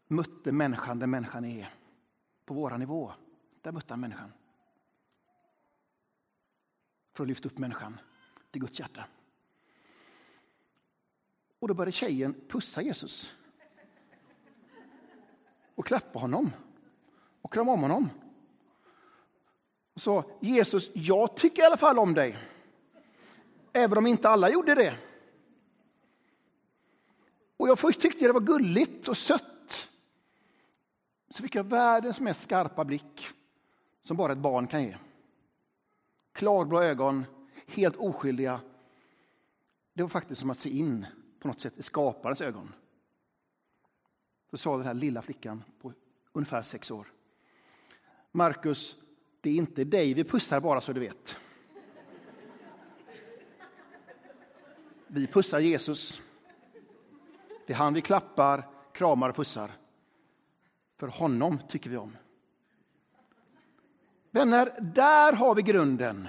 mötte 0.07 0.51
människan 0.51 0.99
där 0.99 1.07
människan 1.07 1.45
är. 1.45 1.73
På 2.45 2.53
vår 2.53 2.77
nivå. 2.77 3.13
Där 3.61 3.71
mötte 3.71 3.93
han 3.93 4.01
människan. 4.01 4.33
För 7.13 7.23
att 7.23 7.27
lyfta 7.27 7.49
upp 7.49 7.57
människan 7.57 7.99
till 8.51 8.61
Guds 8.61 8.79
hjärta. 8.79 9.05
Och 11.59 11.67
då 11.67 11.73
började 11.73 11.91
tjejen 11.91 12.35
pussa 12.47 12.81
Jesus. 12.81 13.33
Och 15.75 15.85
klappa 15.85 16.19
honom. 16.19 16.51
Och 17.41 17.53
krama 17.53 17.71
om 17.71 17.81
honom. 17.81 18.09
Och 19.93 20.01
sa 20.01 20.23
Jesus, 20.41 20.89
jag 20.93 21.37
tycker 21.37 21.61
i 21.61 21.65
alla 21.65 21.77
fall 21.77 21.99
om 21.99 22.13
dig. 22.13 22.37
Även 23.73 23.97
om 23.97 24.07
inte 24.07 24.29
alla 24.29 24.49
gjorde 24.49 24.75
det. 24.75 24.97
Och 27.57 27.67
jag 27.67 27.79
först 27.79 28.01
tyckte 28.01 28.27
det 28.27 28.33
var 28.33 28.41
gulligt 28.41 29.07
och 29.07 29.17
sött. 29.17 29.89
Så 31.29 31.43
fick 31.43 31.55
jag 31.55 31.63
världens 31.63 32.19
mest 32.19 32.41
skarpa 32.41 32.85
blick 32.85 33.27
som 34.03 34.17
bara 34.17 34.31
ett 34.31 34.37
barn 34.37 34.67
kan 34.67 34.83
ge. 34.83 34.97
Klarblå 36.31 36.81
ögon, 36.81 37.25
helt 37.67 37.95
oskyldiga. 37.95 38.61
Det 39.93 40.01
var 40.01 40.09
faktiskt 40.09 40.41
som 40.41 40.49
att 40.49 40.59
se 40.59 40.69
in 40.69 41.05
på 41.39 41.47
något 41.47 41.59
sätt 41.59 41.73
i 41.77 41.83
skaparens 41.83 42.41
ögon. 42.41 42.73
Så 44.51 44.57
sa 44.57 44.77
den 44.77 44.85
här 44.85 44.93
lilla 44.93 45.21
flickan 45.21 45.63
på 45.81 45.93
ungefär 46.31 46.61
sex 46.61 46.91
år. 46.91 47.07
Markus, 48.31 48.95
det 49.41 49.49
är 49.49 49.55
inte 49.55 49.83
dig 49.83 50.13
vi 50.13 50.23
pussar 50.23 50.59
bara 50.59 50.81
så 50.81 50.93
du 50.93 50.99
vet. 50.99 51.35
Vi 55.07 55.27
pussar 55.27 55.59
Jesus. 55.59 56.21
Det 57.67 57.73
är 57.73 57.77
han 57.77 57.93
vi 57.93 58.01
klappar, 58.01 58.67
kramar 58.93 59.29
och 59.29 59.35
pussar. 59.35 59.71
För 60.97 61.07
honom 61.07 61.59
tycker 61.69 61.89
vi 61.89 61.97
om. 61.97 62.17
Vänner, 64.31 64.71
där 64.81 65.33
har 65.33 65.55
vi 65.55 65.61
grunden. 65.61 66.27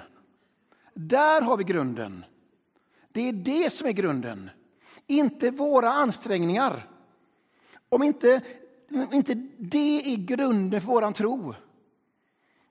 Där 0.93 1.41
har 1.41 1.57
vi 1.57 1.63
grunden. 1.63 2.25
Det 3.11 3.29
är 3.29 3.33
det 3.33 3.69
som 3.69 3.87
är 3.87 3.91
grunden, 3.91 4.49
inte 5.11 5.51
våra 5.51 5.89
ansträngningar. 5.89 6.87
Om 7.89 8.03
inte, 8.03 8.41
inte 9.11 9.33
det 9.57 10.13
är 10.13 10.17
grunden 10.17 10.81
för 10.81 10.87
vår 10.87 11.11
tro, 11.11 11.55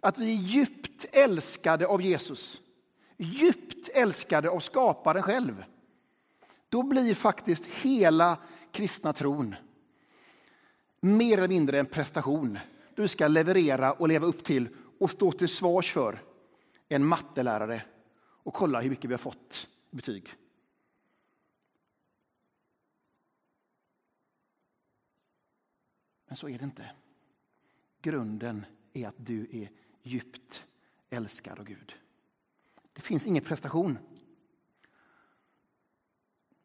att 0.01 0.19
vi 0.19 0.33
är 0.33 0.41
djupt 0.41 1.07
älskade 1.13 1.87
av 1.87 2.03
Jesus, 2.03 2.61
djupt 3.17 3.89
älskade 3.89 4.51
av 4.51 4.61
skaparen 4.61 5.23
själv, 5.23 5.65
då 6.69 6.83
blir 6.83 7.15
faktiskt 7.15 7.67
hela 7.67 8.39
kristna 8.73 9.13
tron 9.13 9.55
mer 11.01 11.39
eller 11.39 11.49
mindre 11.49 11.79
en 11.79 11.87
prestation 11.87 12.59
du 12.95 13.09
ska 13.09 13.29
leverera 13.29 13.93
och 13.93 14.09
leva 14.09 14.27
upp 14.27 14.45
till 14.45 14.69
och 14.99 15.11
stå 15.11 15.33
till 15.33 15.49
svars 15.49 15.93
för 15.93 16.23
en 16.89 17.05
mattelärare 17.07 17.83
och 18.43 18.55
kolla 18.55 18.81
hur 18.81 18.91
mycket 18.91 19.11
vi 19.11 19.15
har 19.15 19.19
fått 19.19 19.69
i 19.91 19.97
betyg. 19.97 20.35
Men 26.31 26.37
så 26.37 26.49
är 26.49 26.59
det 26.59 26.65
inte. 26.65 26.91
Grunden 28.03 28.67
är 28.93 29.09
att 29.09 29.15
du 29.17 29.49
är 29.53 29.71
djupt 30.03 30.67
älskad 31.11 31.59
av 31.59 31.65
Gud. 31.65 31.95
Det 32.93 33.01
finns 33.01 33.27
ingen 33.27 33.45
prestation. 33.45 33.99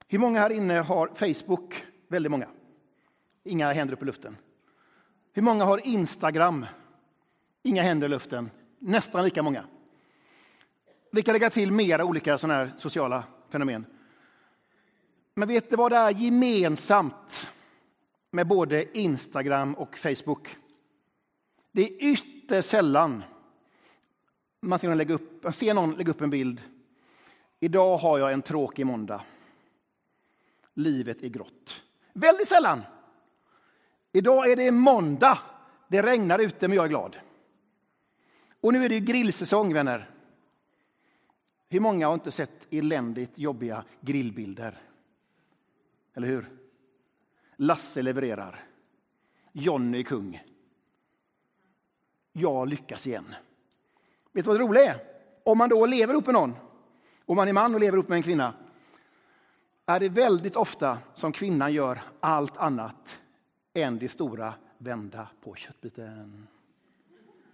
Hur 0.08 0.20
många 0.20 0.40
här 0.40 0.50
inne 0.50 0.74
har 0.74 1.08
Facebook? 1.08 1.86
Väldigt 2.08 2.32
många. 2.32 2.48
Inga 3.44 3.74
händer 3.74 3.94
upp 3.94 4.02
i 4.02 4.06
luften. 4.06 4.38
Hur 5.34 5.42
många 5.42 5.66
har 5.66 5.88
Instagram? 5.88 6.66
Inga 7.64 7.82
händer 7.82 8.08
i 8.08 8.10
luften. 8.10 8.52
Nästan 8.80 9.24
lika 9.24 9.44
många. 9.44 9.66
Vi 11.12 11.22
kan 11.22 11.34
lägga 11.34 11.50
till 11.50 11.72
mera 11.72 12.06
olika 12.06 12.38
sådana 12.38 12.60
här 12.60 12.74
sociala 12.78 13.24
fenomen. 13.50 13.86
Men 15.34 15.48
vet 15.48 15.70
du 15.70 15.76
vad 15.76 15.92
det 15.92 15.98
är 15.98 16.12
gemensamt 16.12 17.48
med 18.36 18.48
både 18.48 18.98
Instagram 18.98 19.76
och 19.76 19.98
Facebook? 19.98 20.58
Det 21.72 21.82
är 21.82 22.12
ytterst 22.12 22.70
sällan 22.70 23.24
man 24.66 24.80
ser 24.80 24.88
någon 24.88 24.98
lägga 24.98 25.14
upp, 25.14 25.44
man 25.44 25.54
ser 25.54 25.74
någon 25.74 25.96
lägga 25.96 26.12
upp 26.12 26.22
en 26.22 26.30
bild. 26.30 26.62
Idag 27.60 27.98
har 27.98 28.20
jag 28.20 28.34
en 28.34 28.42
tråkig 28.42 28.86
måndag. 28.86 29.22
Livet 30.74 31.24
är 31.24 31.28
grått. 31.28 31.84
Väldigt 32.14 32.48
sällan. 32.48 32.82
Idag 34.12 34.52
är 34.52 34.56
det 34.56 34.72
måndag. 34.72 35.40
Det 35.88 36.02
regnar 36.02 36.40
ute, 36.40 36.68
men 36.68 36.76
jag 36.76 36.86
är 36.86 36.90
glad. 36.90 37.18
Och 38.62 38.74
nu 38.74 38.86
är 38.86 38.90
det 38.90 39.00
grillsäsong, 39.00 39.74
vänner. 39.74 40.10
Hur 41.70 41.80
många 41.80 42.08
har 42.08 42.14
inte 42.14 42.32
sett 42.32 42.74
eländigt 42.74 43.38
jobbiga 43.38 43.84
grillbilder? 44.02 44.82
Eller 46.14 46.28
hur? 46.28 46.50
Lasse 47.56 48.02
levererar. 48.02 48.64
Jonny 49.52 50.00
är 50.00 50.04
kung. 50.04 50.44
Jag 52.32 52.68
lyckas 52.68 53.08
igen. 53.08 53.36
Vet 54.32 54.46
du 54.46 54.52
vad 54.52 54.60
det 54.60 54.64
roliga 54.64 54.94
är? 54.94 55.00
Om 55.44 55.58
man 55.58 55.70
då 55.70 55.86
lever 55.86 56.14
upp 56.14 56.26
med 56.26 56.34
någon, 56.34 56.54
om 57.26 57.36
man 57.36 57.48
är 57.48 57.54
man 57.54 57.74
och 57.74 57.80
lever 57.80 57.98
upp 57.98 58.10
med 58.10 58.16
en 58.16 58.24
kvinna, 58.24 58.54
är 59.86 60.00
det 60.00 60.10
väldigt 60.10 60.56
ofta 60.56 60.98
som 61.16 61.32
kvinnan 61.32 61.74
gör 61.74 62.02
allt 62.20 62.58
annat 62.58 63.20
än 63.74 64.00
det 64.00 64.10
stora 64.10 64.54
vända 64.78 65.28
på 65.44 65.56
köttbiten. 65.56 66.48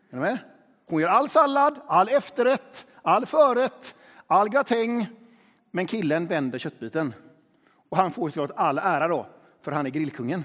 Är 0.09 0.15
du 0.15 0.21
med? 0.21 0.37
Hon 0.85 1.01
gör 1.01 1.07
all 1.07 1.29
sallad, 1.29 1.79
all 1.87 2.09
efterrätt, 2.09 2.87
all 3.01 3.25
förrätt, 3.25 3.95
all 4.27 4.49
gratäng. 4.49 5.07
Men 5.71 5.87
killen 5.87 6.27
vänder 6.27 6.59
köttbiten. 6.59 7.13
Och 7.89 7.97
han 7.97 8.11
får 8.11 8.29
såklart 8.29 8.51
all 8.55 8.77
ära 8.77 9.07
då, 9.07 9.25
för 9.61 9.71
han 9.71 9.85
är 9.85 9.89
grillkungen. 9.89 10.43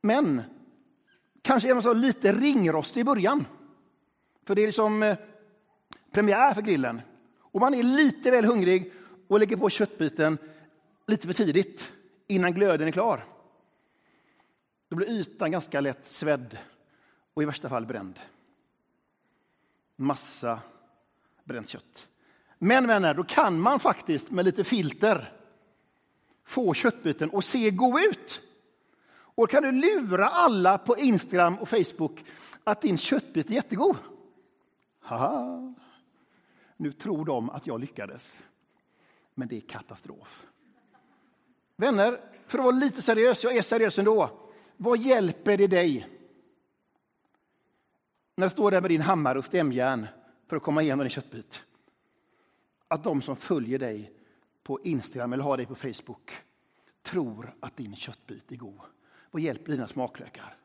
Men 0.00 0.42
Kanske 1.42 1.70
är 1.70 1.74
man 1.74 1.82
så 1.82 1.92
lite 1.92 2.32
ringrostig 2.32 3.00
i 3.00 3.04
början. 3.04 3.46
För 4.44 4.54
det 4.54 4.62
är 4.62 4.66
liksom 4.66 5.02
eh, 5.02 5.16
premiär 6.10 6.54
för 6.54 6.62
grillen. 6.62 7.00
Och 7.38 7.60
man 7.60 7.74
är 7.74 7.82
lite 7.82 8.30
väl 8.30 8.44
hungrig 8.44 8.92
och 9.28 9.40
lägger 9.40 9.56
på 9.56 9.70
köttbiten 9.70 10.38
lite 11.06 11.26
för 11.26 11.34
tidigt 11.34 11.92
innan 12.26 12.52
glöden 12.52 12.88
är 12.88 12.92
klar. 12.92 13.24
Då 14.88 14.96
blir 14.96 15.08
ytan 15.08 15.50
ganska 15.50 15.80
lätt 15.80 16.06
svedd 16.06 16.58
och 17.34 17.42
i 17.42 17.46
värsta 17.46 17.68
fall 17.68 17.86
bränd. 17.86 18.20
Massa 19.96 20.60
bränt 21.44 21.68
kött. 21.68 22.08
Men 22.64 22.86
vänner, 22.86 23.14
då 23.14 23.24
kan 23.24 23.60
man 23.60 23.80
faktiskt 23.80 24.30
med 24.30 24.44
lite 24.44 24.64
filter 24.64 25.32
få 26.44 26.74
köttbiten 26.74 27.30
att 27.32 27.44
se 27.44 27.70
god 27.70 28.00
ut. 28.02 28.42
Och 29.12 29.50
kan 29.50 29.62
du 29.62 29.72
lura 29.72 30.28
alla 30.28 30.78
på 30.78 30.98
Instagram 30.98 31.58
och 31.58 31.68
Facebook 31.68 32.24
att 32.64 32.82
din 32.82 32.98
köttbit 32.98 33.50
är 33.50 33.54
jättegod. 33.54 33.96
Haha. 35.00 35.74
Nu 36.76 36.92
tror 36.92 37.24
de 37.24 37.50
att 37.50 37.66
jag 37.66 37.80
lyckades. 37.80 38.38
Men 39.34 39.48
det 39.48 39.56
är 39.56 39.60
katastrof. 39.60 40.46
Vänner, 41.76 42.20
för 42.46 42.58
att 42.58 42.64
vara 42.64 42.76
lite 42.76 43.02
seriös, 43.02 43.44
jag 43.44 43.56
är 43.56 43.62
seriös 43.62 43.98
ändå. 43.98 44.30
Vad 44.76 44.98
hjälper 44.98 45.56
det 45.56 45.66
dig 45.66 46.08
när 48.36 48.46
du 48.46 48.50
står 48.50 48.70
där 48.70 48.80
med 48.80 48.90
din 48.90 49.02
hammare 49.02 49.38
och 49.38 49.44
stämjärn 49.44 50.06
för 50.48 50.56
att 50.56 50.62
komma 50.62 50.82
igenom 50.82 51.04
din 51.04 51.10
köttbit? 51.10 51.62
Att 52.92 53.04
de 53.04 53.22
som 53.22 53.36
följer 53.36 53.78
dig 53.78 54.12
på 54.62 54.80
Instagram 54.80 55.32
eller 55.32 55.44
har 55.44 55.56
dig 55.56 55.66
på 55.66 55.74
Facebook 55.74 56.32
tror 57.02 57.54
att 57.60 57.76
din 57.76 57.96
köttbit 57.96 58.52
är 58.52 58.56
god. 58.56 58.80
Vad 59.30 59.42
hjälper 59.42 59.72
dina 59.72 59.88
smaklökar? 59.88 60.56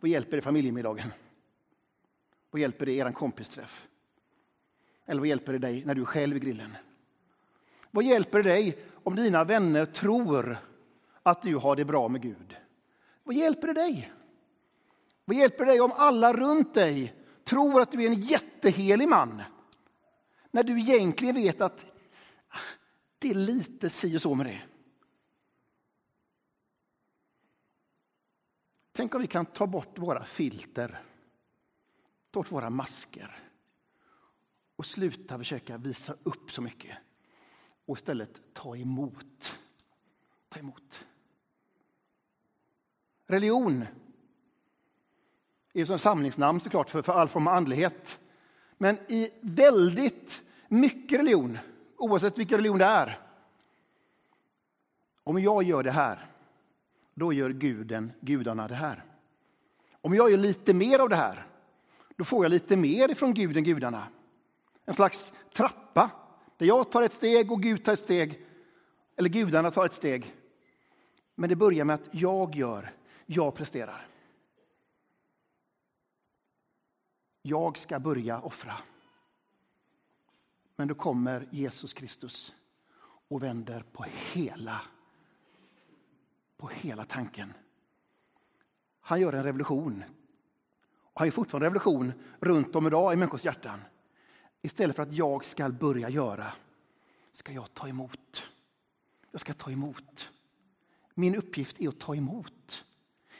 Vad 0.00 0.10
hjälper 0.10 0.36
det 0.36 0.42
familjemiddagen? 0.42 1.12
Vad 2.50 2.60
hjälper 2.60 2.86
det 2.86 2.92
er 2.92 3.12
kompisträff? 3.12 3.86
Eller 5.06 5.20
vad 5.20 5.28
hjälper 5.28 5.52
det 5.52 5.58
dig 5.58 5.84
när 5.84 5.94
du 5.94 6.00
är 6.00 6.06
själv 6.06 6.36
i 6.36 6.40
grillen? 6.40 6.76
Vad 7.90 8.04
hjälper 8.04 8.42
det 8.42 8.48
dig 8.48 8.78
om 9.02 9.16
dina 9.16 9.44
vänner 9.44 9.86
tror 9.86 10.56
att 11.22 11.42
du 11.42 11.56
har 11.56 11.76
det 11.76 11.84
bra 11.84 12.08
med 12.08 12.22
Gud? 12.22 12.56
Vad 13.22 13.34
hjälper 13.34 13.66
det 13.66 13.74
dig? 13.74 14.12
Vad 15.24 15.36
hjälper 15.36 15.64
det 15.64 15.70
dig 15.70 15.80
om 15.80 15.92
alla 15.96 16.32
runt 16.32 16.74
dig 16.74 17.14
tror 17.44 17.80
att 17.80 17.92
du 17.92 18.02
är 18.02 18.06
en 18.06 18.20
jättehelig 18.20 19.08
man? 19.08 19.42
När 20.54 20.62
du 20.62 20.80
egentligen 20.80 21.34
vet 21.34 21.60
att 21.60 21.86
det 23.18 23.30
är 23.30 23.34
lite 23.34 23.90
si 23.90 24.16
och 24.16 24.22
så 24.22 24.34
med 24.34 24.46
det. 24.46 24.62
Tänk 28.92 29.14
om 29.14 29.20
vi 29.20 29.26
kan 29.26 29.46
ta 29.46 29.66
bort 29.66 29.98
våra 29.98 30.24
filter, 30.24 31.02
ta 32.30 32.40
bort 32.40 32.52
våra 32.52 32.70
masker 32.70 33.38
och 34.76 34.86
sluta 34.86 35.38
försöka 35.38 35.76
visa 35.76 36.16
upp 36.22 36.50
så 36.50 36.62
mycket 36.62 36.96
och 37.84 37.96
istället 37.96 38.42
ta 38.52 38.76
emot. 38.76 39.58
Ta 40.48 40.58
emot. 40.58 41.06
Religion 43.26 43.84
är 45.72 45.84
som 45.84 45.98
samlingsnamn 45.98 46.60
såklart 46.60 46.90
för, 46.90 47.02
för 47.02 47.12
all 47.12 47.28
form 47.28 47.46
av 47.46 47.54
andlighet. 47.54 48.20
Men 48.78 48.98
i 49.08 49.30
väldigt 49.40 50.42
mycket 50.68 51.18
religion, 51.18 51.58
oavsett 51.96 52.38
vilken 52.38 52.58
religion 52.58 52.78
det 52.78 52.84
är. 52.84 53.18
Om 55.24 55.42
jag 55.42 55.62
gör 55.62 55.82
det 55.82 55.90
här, 55.90 56.26
då 57.14 57.32
gör 57.32 57.50
guden, 57.50 58.12
gudarna 58.20 58.68
det 58.68 58.74
här. 58.74 59.04
Om 60.00 60.14
jag 60.14 60.30
gör 60.30 60.38
lite 60.38 60.74
mer 60.74 60.98
av 60.98 61.08
det 61.08 61.16
här, 61.16 61.46
då 62.16 62.24
får 62.24 62.44
jag 62.44 62.50
lite 62.50 62.76
mer 62.76 63.10
ifrån 63.10 63.34
guden, 63.34 63.64
gudarna. 63.64 64.08
En 64.84 64.94
slags 64.94 65.32
trappa 65.54 66.10
där 66.58 66.66
jag 66.66 66.90
tar 66.90 67.02
ett 67.02 67.12
steg 67.12 67.52
och 67.52 67.62
Gud 67.62 67.84
tar 67.84 67.92
ett 67.92 68.00
steg. 68.00 68.46
Eller 69.16 69.28
gudarna 69.28 69.70
tar 69.70 69.86
ett 69.86 69.92
steg. 69.92 70.34
Men 71.34 71.48
det 71.48 71.56
börjar 71.56 71.84
med 71.84 71.94
att 71.94 72.08
jag 72.10 72.56
gör, 72.56 72.92
jag 73.26 73.54
presterar. 73.54 74.06
Jag 77.46 77.78
ska 77.78 78.00
börja 78.00 78.40
offra. 78.40 78.74
Men 80.76 80.88
då 80.88 80.94
kommer 80.94 81.48
Jesus 81.50 81.92
Kristus 81.92 82.54
och 83.28 83.42
vänder 83.42 83.84
på 83.92 84.04
hela, 84.32 84.80
på 86.56 86.68
hela 86.68 87.04
tanken. 87.04 87.52
Han 89.00 89.20
gör 89.20 89.32
en 89.32 89.42
revolution. 89.42 90.04
Och 90.96 91.20
han 91.20 91.26
gör 91.26 91.32
fortfarande 91.32 91.66
revolution 91.66 92.12
runt 92.40 92.76
om 92.76 92.86
idag 92.86 93.12
i 93.12 93.16
människors 93.16 93.44
hjärtan. 93.44 93.80
Istället 94.62 94.96
för 94.96 95.02
att 95.02 95.12
jag 95.12 95.44
ska 95.44 95.68
börja 95.68 96.08
göra, 96.08 96.52
ska 97.32 97.52
jag 97.52 97.74
ta 97.74 97.88
emot. 97.88 98.46
Jag 99.30 99.40
ska 99.40 99.54
ta 99.54 99.70
emot. 99.70 100.32
Min 101.14 101.36
uppgift 101.36 101.80
är 101.80 101.88
att 101.88 102.00
ta 102.00 102.14
emot. 102.14 102.84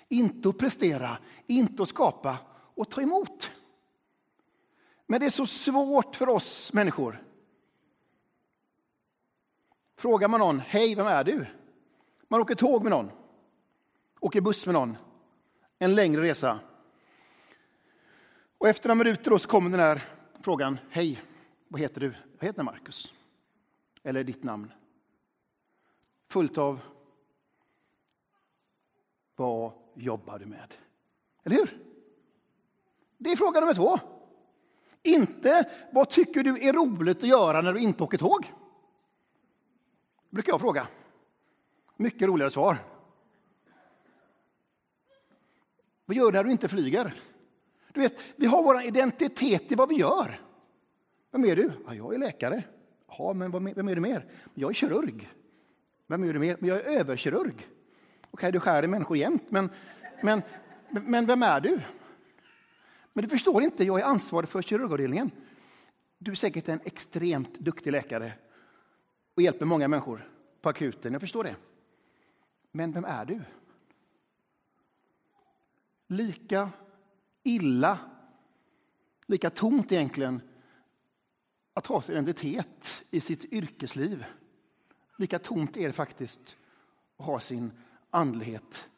Inte 0.08 0.48
att 0.48 0.58
prestera, 0.58 1.18
inte 1.46 1.82
att 1.82 1.88
skapa, 1.88 2.38
och 2.74 2.90
ta 2.90 3.02
emot. 3.02 3.50
Men 5.14 5.20
det 5.20 5.26
är 5.26 5.30
så 5.30 5.46
svårt 5.46 6.16
för 6.16 6.28
oss 6.28 6.72
människor. 6.72 7.24
Frågar 9.96 10.28
man 10.28 10.40
någon, 10.40 10.60
hej, 10.60 10.94
vem 10.94 11.06
är 11.06 11.24
du? 11.24 11.46
Man 12.28 12.40
åker 12.40 12.54
tåg 12.54 12.82
med 12.82 12.90
någon, 12.90 13.10
åker 14.20 14.40
buss 14.40 14.66
med 14.66 14.72
någon, 14.72 14.96
en 15.78 15.94
längre 15.94 16.22
resa. 16.22 16.60
Och 18.58 18.68
efter 18.68 18.88
några 18.88 19.04
minuter 19.04 19.38
så 19.38 19.48
kommer 19.48 19.70
den 19.70 19.80
här 19.80 20.02
frågan, 20.40 20.78
hej, 20.90 21.22
vad 21.68 21.80
heter 21.80 22.00
du? 22.00 22.14
Jag 22.38 22.46
heter 22.46 22.62
Markus. 22.62 23.12
Eller 24.02 24.24
ditt 24.24 24.42
namn. 24.42 24.72
Fullt 26.28 26.58
av, 26.58 26.80
vad 29.36 29.72
jobbar 29.94 30.38
du 30.38 30.46
med? 30.46 30.74
Eller 31.44 31.56
hur? 31.56 31.78
Det 33.18 33.32
är 33.32 33.36
fråga 33.36 33.60
nummer 33.60 33.74
två. 33.74 34.13
Inte 35.04 35.70
vad 35.92 36.10
tycker 36.10 36.42
du 36.42 36.68
är 36.68 36.72
roligt 36.72 37.16
att 37.16 37.28
göra 37.28 37.60
när 37.60 37.72
du 37.72 37.80
inte 37.80 38.02
åker 38.02 38.18
tåg? 38.18 38.52
brukar 40.34 40.52
jag 40.52 40.60
fråga. 40.60 40.88
Mycket 41.96 42.28
roligare 42.28 42.50
svar. 42.50 42.78
Vad 46.06 46.16
gör 46.16 46.26
du 46.26 46.32
när 46.32 46.44
du 46.44 46.50
inte 46.50 46.68
flyger? 46.68 47.14
Du 47.92 48.00
vet, 48.00 48.20
vi 48.36 48.46
har 48.46 48.62
vår 48.62 48.82
identitet 48.82 49.72
i 49.72 49.74
vad 49.74 49.88
vi 49.88 49.94
gör. 49.94 50.40
Vem 51.30 51.44
är 51.44 51.56
du? 51.56 51.72
Ja, 51.86 51.94
jag 51.94 52.14
är 52.14 52.18
läkare. 52.18 52.62
Ja, 53.08 53.32
men 53.32 53.50
vem 53.74 53.88
är 53.88 53.94
du 53.94 54.00
mer? 54.00 54.26
Jag 54.54 54.70
är 54.70 54.74
kirurg. 54.74 55.30
Vem 56.06 56.24
är 56.24 56.32
du 56.32 56.38
mer? 56.38 56.56
Men 56.60 56.68
jag 56.68 56.78
är 56.78 56.84
överkirurg. 56.84 57.68
Okej, 58.30 58.52
du 58.52 58.60
skär 58.60 58.82
i 58.82 58.86
människor 58.86 59.16
jämt, 59.16 59.44
men, 59.48 59.70
men, 60.22 60.42
men 60.90 61.26
vem 61.26 61.42
är 61.42 61.60
du? 61.60 61.80
Men 63.14 63.24
du 63.24 63.30
förstår 63.30 63.62
inte, 63.62 63.84
jag 63.84 64.00
är 64.00 64.04
ansvarig 64.04 64.48
för 64.48 64.62
kirurgavdelningen. 64.62 65.30
Du 66.18 66.30
är 66.30 66.34
säkert 66.34 66.68
en 66.68 66.80
extremt 66.84 67.58
duktig 67.58 67.92
läkare 67.92 68.32
och 69.34 69.42
hjälper 69.42 69.66
många 69.66 69.88
människor 69.88 70.30
på 70.60 70.68
akuten. 70.68 71.12
Jag 71.12 71.20
förstår 71.20 71.44
det. 71.44 71.56
Men 72.70 72.92
vem 72.92 73.04
är 73.04 73.24
du? 73.24 73.40
Lika 76.06 76.70
illa, 77.42 77.98
lika 79.26 79.50
tomt 79.50 79.92
egentligen, 79.92 80.40
att 81.74 81.86
ha 81.86 82.00
sin 82.00 82.14
identitet 82.14 83.04
i 83.10 83.20
sitt 83.20 83.44
yrkesliv. 83.44 84.24
Lika 85.18 85.38
tomt 85.38 85.76
är 85.76 85.86
det 85.86 85.92
faktiskt 85.92 86.56
att 87.16 87.26
ha 87.26 87.40
sin 87.40 87.72
andlighet 88.10 88.88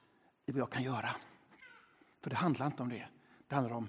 i 0.47 0.53
vad 0.53 0.61
jag 0.61 0.71
kan 0.71 0.83
göra. 0.83 1.17
För 2.21 2.31
det 2.31 2.37
handlar 2.37 2.67
inte 2.67 2.83
om 2.83 2.89
det. 2.89 3.07
Det 3.49 3.55
handlar 3.55 3.77
om 3.77 3.89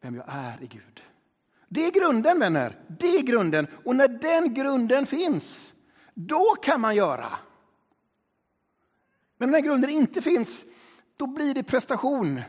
vem 0.00 0.14
jag 0.14 0.24
är 0.28 0.62
i 0.62 0.66
Gud. 0.66 1.02
Det 1.68 1.86
är 1.86 1.90
grunden, 1.90 2.40
vänner. 2.40 2.78
Det 2.88 3.16
är 3.16 3.22
grunden. 3.22 3.66
Och 3.84 3.96
när 3.96 4.08
den 4.08 4.54
grunden 4.54 5.06
finns, 5.06 5.72
då 6.14 6.54
kan 6.62 6.80
man 6.80 6.96
göra. 6.96 7.38
Men 9.36 9.50
när 9.50 9.60
grunden 9.60 9.90
inte 9.90 10.22
finns, 10.22 10.64
då 11.16 11.26
blir 11.26 11.54
det 11.54 11.62
prestation. 11.62 12.42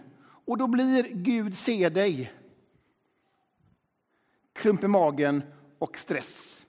Och 0.45 0.57
då 0.57 0.67
blir 0.67 1.03
Gud 1.03 1.57
se 1.57 1.89
dig. 1.89 2.33
Klump 4.53 4.83
i 4.83 4.87
magen 4.87 5.43
och 5.79 5.97
stress. 5.97 6.65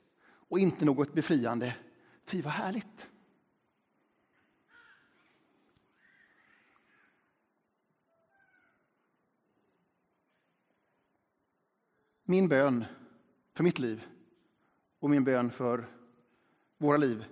Och 0.48 0.58
inte 0.58 0.84
något 0.84 1.14
befriande. 1.14 1.74
Fy 2.26 2.42
vad 2.42 2.52
härligt. 2.52 3.08
Min 12.24 12.48
bön 12.48 12.84
för 13.54 13.64
mitt 13.64 13.78
liv 13.78 14.06
och 14.98 15.10
min 15.10 15.24
bön 15.24 15.50
för 15.50 15.88
våra 16.78 16.96
liv 16.96 17.24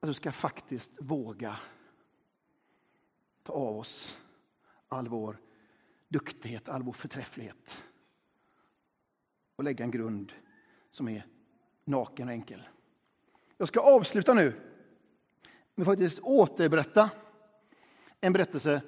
att 0.00 0.08
du 0.08 0.14
ska 0.14 0.32
faktiskt 0.32 0.90
våga 1.00 1.56
ta 3.42 3.52
av 3.52 3.78
oss 3.78 4.18
all 4.88 5.08
vår 5.08 5.40
duktighet, 6.08 6.68
all 6.68 6.82
vår 6.82 6.92
förträfflighet 6.92 7.84
och 9.56 9.64
lägga 9.64 9.84
en 9.84 9.90
grund 9.90 10.32
som 10.90 11.08
är 11.08 11.26
naken 11.84 12.28
och 12.28 12.34
enkel. 12.34 12.68
Jag 13.56 13.68
ska 13.68 13.80
avsluta 13.80 14.34
nu 14.34 14.60
med 15.74 15.86
faktiskt 15.86 16.18
återberätta 16.18 17.10
en 18.20 18.32
berättelse 18.32 18.82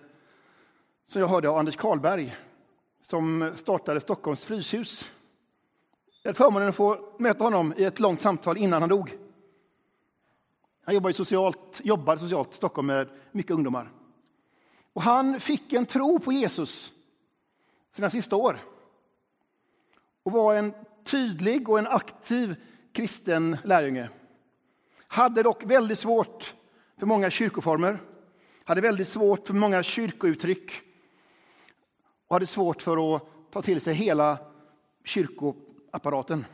som 1.07 1.21
jag 1.21 1.29
hörde 1.29 1.49
av 1.49 1.57
Anders 1.57 1.77
Karlberg 1.77 2.37
som 3.01 3.53
startade 3.57 4.01
Stockholms 4.01 4.45
Fryshus. 4.45 5.09
Jag 6.23 6.29
hade 6.29 6.37
förmånen 6.37 6.69
att 6.69 6.77
få 6.77 7.15
möta 7.19 7.45
honom 7.45 7.75
i 7.77 7.85
ett 7.85 8.01
långt 8.01 8.21
samtal 8.21 8.57
innan 8.57 8.83
han 8.83 8.89
dog. 8.89 9.19
Han 10.85 10.95
jobbade 10.95 11.15
socialt, 11.15 11.81
jobbade 11.85 12.21
socialt 12.21 12.53
i 12.53 12.57
Stockholm 12.57 12.87
med 12.87 13.09
mycket 13.33 13.53
ungdomar. 13.53 13.91
Och 14.93 15.03
han 15.03 15.41
fick 15.41 15.73
en 15.73 15.87
tro 15.87 16.19
på 16.19 16.33
Jesus 16.33 16.93
sina 17.93 18.11
sista 18.11 18.37
år 18.37 18.61
och 20.23 20.33
var 20.33 20.55
en 20.55 20.75
tydlig 21.05 21.69
och 21.69 21.79
en 21.79 21.87
aktiv 21.87 22.57
kristen 22.93 23.57
lärjunge. 23.65 24.09
Hade 25.07 25.43
dock 25.43 25.65
väldigt 25.65 25.99
svårt 25.99 26.55
för 26.99 27.07
många 27.07 27.31
kyrkoformer, 27.31 28.01
hade 28.65 28.81
väldigt 28.81 29.09
svårt 29.09 29.47
för 29.47 29.55
många 29.55 29.83
kyrkouttryck 29.83 30.90
och 32.31 32.35
hade 32.35 32.47
svårt 32.47 32.83
för 32.83 33.17
att 33.17 33.23
ta 33.51 33.63
till 33.63 33.81
sig 33.81 33.95
hela 33.95 34.39
kyrkoapparaten. 35.05 36.47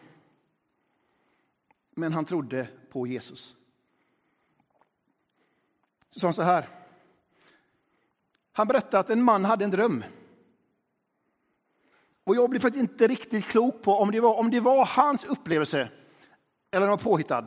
Men 1.91 2.13
han 2.13 2.25
trodde 2.25 2.69
på 2.91 3.07
Jesus. 3.07 3.57
Så 6.11 6.21
sa 6.21 6.27
han 6.27 6.35
så 6.35 6.43
här. 6.43 6.69
Han 8.53 8.69
berättade 8.69 8.99
att 8.99 9.11
en 9.11 9.23
man 9.23 9.45
hade 9.45 9.65
en 9.65 9.71
dröm. 9.71 10.05
Och 12.25 12.37
jag 12.37 12.51
blev 12.51 12.61
faktiskt 12.61 12.83
inte 12.83 13.09
riktigt 13.09 13.45
klok 13.45 13.83
på 13.83 13.93
om 13.93 14.11
det 14.11 14.21
var, 14.21 14.35
om 14.35 14.51
det 14.51 14.61
var 14.61 14.87
hans 14.87 15.25
upplevelse 15.25 15.89
eller 16.71 16.87
om 16.87 16.91
var 16.91 16.97
påhittad. 16.97 17.47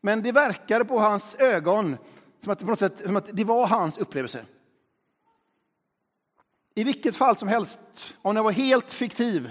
Men 0.00 0.22
det 0.22 0.32
verkade 0.32 0.84
på 0.84 0.98
hans 0.98 1.34
ögon 1.34 1.96
som 2.40 2.52
att, 2.52 2.58
på 2.58 2.66
något 2.66 2.78
sätt, 2.78 2.98
som 3.04 3.16
att 3.16 3.36
det 3.36 3.44
var 3.44 3.66
hans 3.66 3.98
upplevelse. 3.98 4.46
I 6.74 6.84
vilket 6.84 7.16
fall 7.16 7.36
som 7.36 7.48
helst, 7.48 8.14
om 8.22 8.34
den 8.34 8.44
var 8.44 8.52
helt 8.52 8.92
fiktiv 8.92 9.50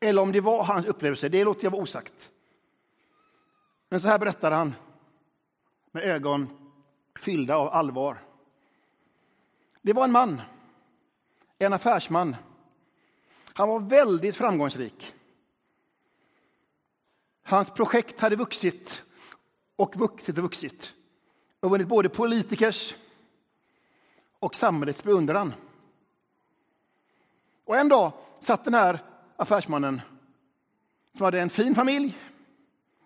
eller 0.00 0.22
om 0.22 0.32
det 0.32 0.40
var 0.40 0.64
hans 0.64 0.86
upplevelse, 0.86 1.28
det 1.28 1.44
låter 1.44 1.64
jag 1.64 1.70
vara 1.70 1.82
osagt. 1.82 2.30
Men 3.88 4.00
så 4.00 4.08
här 4.08 4.18
berättar 4.18 4.50
han 4.50 4.74
med 5.90 6.02
ögon 6.02 6.48
fyllda 7.18 7.56
av 7.56 7.68
allvar. 7.68 8.24
Det 9.82 9.92
var 9.92 10.04
en 10.04 10.12
man, 10.12 10.40
en 11.58 11.72
affärsman. 11.72 12.36
Han 13.52 13.68
var 13.68 13.80
väldigt 13.80 14.36
framgångsrik. 14.36 15.14
Hans 17.42 17.70
projekt 17.70 18.20
hade 18.20 18.36
vuxit 18.36 19.02
och 19.76 19.96
vuxit 19.96 20.38
och 20.38 20.44
vuxit 20.44 20.94
och 21.60 21.70
vunnit 21.70 21.88
både 21.88 22.08
politikers 22.08 22.94
och 24.38 24.54
samhällets 24.54 25.02
beundran. 25.02 25.54
Och 27.70 27.76
en 27.76 27.88
dag 27.88 28.12
satt 28.40 28.64
den 28.64 28.74
här 28.74 28.98
affärsmannen 29.36 30.02
som 31.16 31.24
hade 31.24 31.40
en 31.40 31.50
fin 31.50 31.74
familj, 31.74 32.18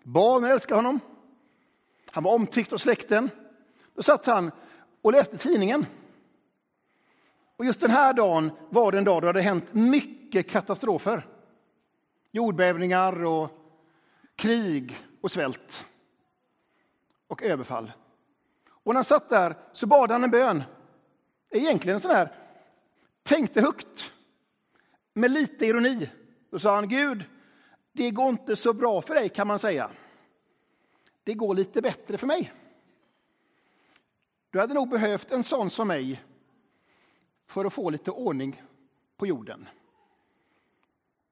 barnen 0.03 0.51
älskade 0.51 0.77
honom, 0.77 0.99
han 2.11 2.23
var 2.23 2.33
omtyckt 2.33 2.73
av 2.73 2.77
släkten. 2.77 3.29
Då 3.95 4.03
satt 4.03 4.25
han 4.25 4.51
och 5.01 5.11
läste 5.11 5.37
tidningen. 5.37 5.85
Och 7.55 7.65
just 7.65 7.79
den 7.79 7.91
här 7.91 8.13
dagen 8.13 8.51
var 8.69 8.91
det 8.91 8.97
en 8.97 9.03
dag 9.03 9.15
då 9.15 9.19
det 9.21 9.27
hade 9.27 9.41
hänt 9.41 9.73
mycket 9.73 10.49
katastrofer. 10.49 11.27
Jordbävningar 12.31 13.25
och 13.25 13.49
krig 14.35 14.97
och 15.21 15.31
svält 15.31 15.85
och 17.27 17.43
överfall. 17.43 17.91
Och 18.69 18.93
när 18.93 18.95
han 18.95 19.03
satt 19.03 19.29
där 19.29 19.55
så 19.73 19.87
bad 19.87 20.11
han 20.11 20.23
en 20.23 20.31
bön. 20.31 20.63
Egentligen 21.49 21.95
en 21.95 22.01
sån 22.01 22.11
här, 22.11 22.35
tänkte 23.23 23.61
högt, 23.61 24.11
med 25.15 25.31
lite 25.31 25.65
ironi. 25.65 26.09
Då 26.49 26.59
sa 26.59 26.75
han, 26.75 26.89
Gud, 26.89 27.23
det 27.91 28.11
går 28.11 28.29
inte 28.29 28.55
så 28.55 28.73
bra 28.73 29.01
för 29.01 29.15
dig 29.15 29.29
kan 29.29 29.47
man 29.47 29.59
säga. 29.59 29.91
Det 31.23 31.33
går 31.33 31.55
lite 31.55 31.81
bättre 31.81 32.17
för 32.17 32.27
mig. 32.27 32.53
Du 34.49 34.59
hade 34.59 34.73
nog 34.73 34.89
behövt 34.89 35.31
en 35.31 35.43
sån 35.43 35.69
som 35.69 35.87
mig 35.87 36.23
för 37.47 37.65
att 37.65 37.73
få 37.73 37.89
lite 37.89 38.11
ordning 38.11 38.63
på 39.17 39.27
jorden. 39.27 39.69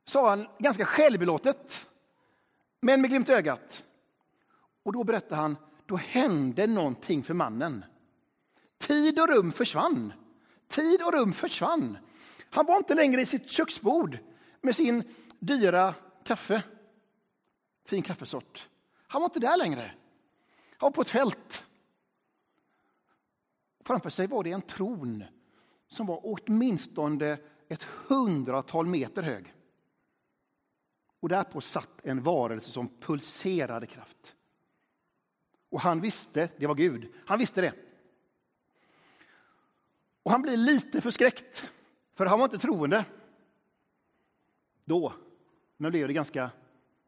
Sa 0.06 0.30
han 0.30 0.48
ganska 0.60 0.86
självbelåtet, 0.86 1.88
men 2.82 3.02
med 3.02 3.10
glimt 3.10 3.30
i 3.30 3.34
ögat. 3.34 3.86
Och 4.84 4.94
då 4.94 5.04
berättade 5.04 5.42
han, 5.42 5.58
då 5.86 5.96
hände 5.96 6.68
någonting 6.68 7.24
för 7.24 7.34
mannen. 7.34 7.86
Tid 8.78 9.20
och 9.20 9.28
rum 9.28 9.52
försvann. 9.52 10.14
Tid 10.68 11.02
och 11.02 11.14
rum 11.14 11.34
försvann. 11.34 11.98
Han 12.54 12.66
var 12.66 12.78
inte 12.78 12.96
längre 12.96 13.22
i 13.22 13.26
sitt 13.26 13.50
köksbord 13.50 14.18
med 14.62 14.76
sin 14.76 15.04
dyra 15.40 15.96
kaffe. 16.24 16.64
Fin 17.86 18.02
kaffesort. 18.02 18.70
Han 19.08 19.22
var 19.22 19.30
inte 19.30 19.40
där 19.40 19.58
längre. 19.58 19.92
Han 20.78 20.88
var 20.88 20.92
på 20.92 21.02
ett 21.02 21.10
fält. 21.10 21.66
Framför 23.86 24.10
sig 24.10 24.28
var 24.28 24.44
det 24.44 24.52
en 24.52 24.62
tron 24.62 25.24
som 25.88 26.08
var 26.08 26.20
åtminstone 26.24 27.38
ett 27.70 27.84
hundratal 27.84 28.86
meter 28.86 29.24
hög. 29.24 29.54
Och 31.20 31.30
därpå 31.30 31.62
satt 31.62 32.06
en 32.06 32.24
varelse 32.24 32.72
som 32.72 32.90
pulserade 33.00 33.86
kraft. 33.86 34.36
Och 35.70 35.82
han 35.82 36.02
visste, 36.02 36.50
det 36.58 36.68
var 36.68 36.76
Gud, 36.76 37.14
han 37.26 37.40
visste 37.40 37.62
det. 37.62 37.74
Och 40.24 40.32
han 40.32 40.42
blir 40.42 40.58
lite 40.58 41.02
förskräckt, 41.02 41.73
för 42.16 42.26
han 42.26 42.40
var 42.40 42.46
inte 42.46 42.58
troende. 42.58 43.06
Då, 44.86 45.14
men 45.78 45.92
blev 45.92 46.08
det 46.08 46.14
ganska 46.14 46.52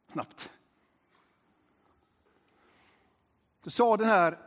snabbt. 0.07 0.49
Då 3.63 3.69
sa 3.69 3.97
den 3.97 4.07
här 4.07 4.39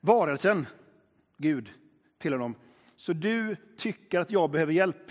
varelsen, 0.00 0.66
Gud, 1.36 1.72
till 2.18 2.32
honom. 2.32 2.54
Så 2.96 3.12
du 3.12 3.56
tycker 3.76 4.20
att 4.20 4.30
jag 4.30 4.50
behöver 4.50 4.72
hjälp? 4.72 5.10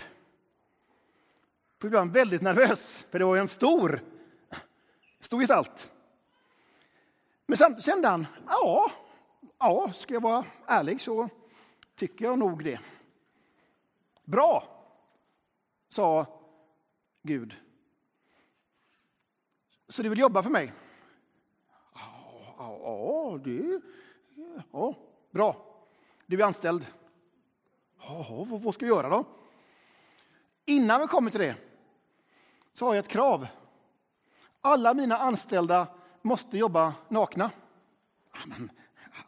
Då 1.78 1.88
blev 1.88 1.98
han 1.98 2.12
väldigt 2.12 2.42
nervös, 2.42 3.04
för 3.10 3.18
det 3.18 3.24
var 3.24 3.34
ju 3.34 3.40
en 3.40 3.48
stor, 3.48 4.02
stor 5.20 5.40
gestalt. 5.40 5.92
Men 7.46 7.56
samtidigt 7.56 7.84
kände 7.84 8.08
han, 8.08 8.26
ja, 8.46 8.92
ja, 9.58 9.92
ska 9.94 10.14
jag 10.14 10.20
vara 10.20 10.44
ärlig 10.66 11.00
så 11.00 11.28
tycker 11.96 12.24
jag 12.24 12.38
nog 12.38 12.64
det. 12.64 12.80
Bra, 14.30 14.64
sa 15.88 16.26
Gud. 17.22 17.56
Så 19.88 20.02
du 20.02 20.08
vill 20.08 20.18
jobba 20.18 20.42
för 20.42 20.50
mig? 20.50 20.72
Ja, 22.58 23.38
det... 23.44 23.80
Ja, 24.72 24.94
bra. 25.30 25.56
Du 26.26 26.40
är 26.40 26.46
anställd. 26.46 26.86
Ja, 27.98 28.46
vad 28.48 28.74
ska 28.74 28.86
jag 28.86 28.96
göra 28.96 29.08
då? 29.08 29.24
Innan 30.64 31.00
vi 31.00 31.06
kommer 31.06 31.30
till 31.30 31.40
det 31.40 31.56
så 32.72 32.86
har 32.86 32.94
jag 32.94 33.04
ett 33.04 33.10
krav. 33.10 33.46
Alla 34.60 34.94
mina 34.94 35.16
anställda 35.16 35.86
måste 36.22 36.58
jobba 36.58 36.94
nakna. 37.08 37.50
Men, 38.46 38.70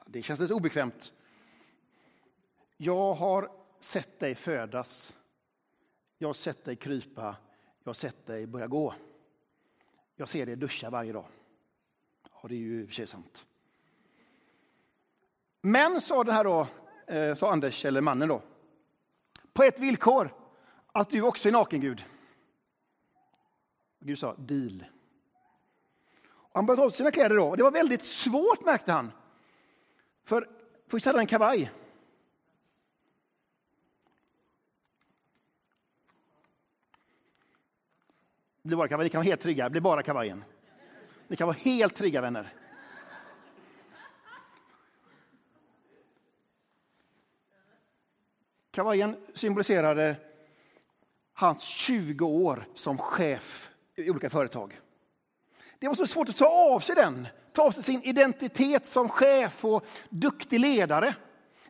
det 0.07 0.23
känns 0.23 0.41
lite 0.41 0.55
obekvämt. 0.55 1.13
Jag 2.77 3.15
har 3.15 3.62
sett 3.85 4.21
dig 4.21 4.35
födas. 4.35 5.17
Jag 6.19 6.29
har 6.29 6.33
sett 6.33 6.65
dig 6.65 6.77
krypa. 6.77 7.37
Jag 7.83 7.89
har 7.89 7.95
sett 7.95 8.27
dig 8.27 8.47
börja 8.47 8.67
gå. 8.67 8.95
Jag 10.17 10.29
ser 10.29 10.47
dig 10.47 10.57
duscha 10.57 10.91
varje 10.91 11.13
dag. 11.13 11.27
Ja, 12.33 12.49
det 12.49 12.55
är 12.55 12.59
ju 12.59 12.81
i 12.81 12.85
och 12.85 12.89
för 12.89 12.95
sig 12.95 13.07
sant. 13.07 13.47
Men, 15.61 16.01
sa, 16.01 16.25
det 16.25 16.33
här 16.33 16.45
då, 16.45 16.67
eh, 17.07 17.35
sa 17.35 17.53
Anders, 17.53 17.85
eller 17.85 18.01
mannen 18.01 18.29
då, 18.29 18.43
på 19.53 19.63
ett 19.63 19.81
villkor, 19.81 20.35
att 20.87 21.11
du 21.11 21.23
också 21.23 21.49
är 21.49 21.53
naken, 21.53 21.81
Gud. 21.81 22.05
Gud 24.01 24.19
sa 24.19 24.35
deal. 24.35 24.85
Och 26.25 26.51
han 26.55 26.67
började 26.67 26.81
ta 26.81 26.87
av 26.87 26.91
sina 26.91 27.11
kläder 27.11 27.37
då, 27.37 27.49
och 27.49 27.57
det 27.57 27.63
var 27.63 27.71
väldigt 27.71 28.05
svårt 28.05 28.65
märkte 28.65 28.93
han. 28.93 29.13
För 30.25 30.49
först 30.89 31.07
hade 31.07 31.19
han 31.19 31.21
en 31.21 31.27
kavaj. 31.27 31.71
Blir 38.63 38.77
bara 38.77 38.89
kavaj, 38.89 39.05
ni 39.05 39.11
kan 39.11 39.19
vara 39.19 39.27
helt 39.27 39.41
trygga, 39.41 39.65
det 39.65 39.71
blir 39.71 39.81
bara 39.81 40.03
kavajen. 40.03 40.45
Ni 41.29 41.37
kan 41.37 41.47
vara 41.47 41.57
helt 41.61 41.97
trygga 41.97 42.21
vänner. 42.21 42.53
Kavajen 48.71 49.17
symboliserade 49.35 50.17
hans 51.33 51.63
20 51.63 52.27
år 52.27 52.65
som 52.75 52.99
chef 52.99 53.71
i 53.95 54.11
olika 54.11 54.31
företag. 54.31 54.81
Det 55.79 55.89
var 55.89 55.95
så 55.95 56.07
svårt 56.07 56.29
att 56.29 56.37
ta 56.37 56.75
av 56.75 56.81
sig 56.81 56.95
den, 56.95 57.29
ta 57.53 57.63
av 57.63 57.71
sig 57.71 57.83
sin 57.83 58.03
identitet 58.03 58.87
som 58.87 59.09
chef 59.09 59.65
och 59.65 59.87
duktig 60.09 60.61
ledare. 60.61 61.15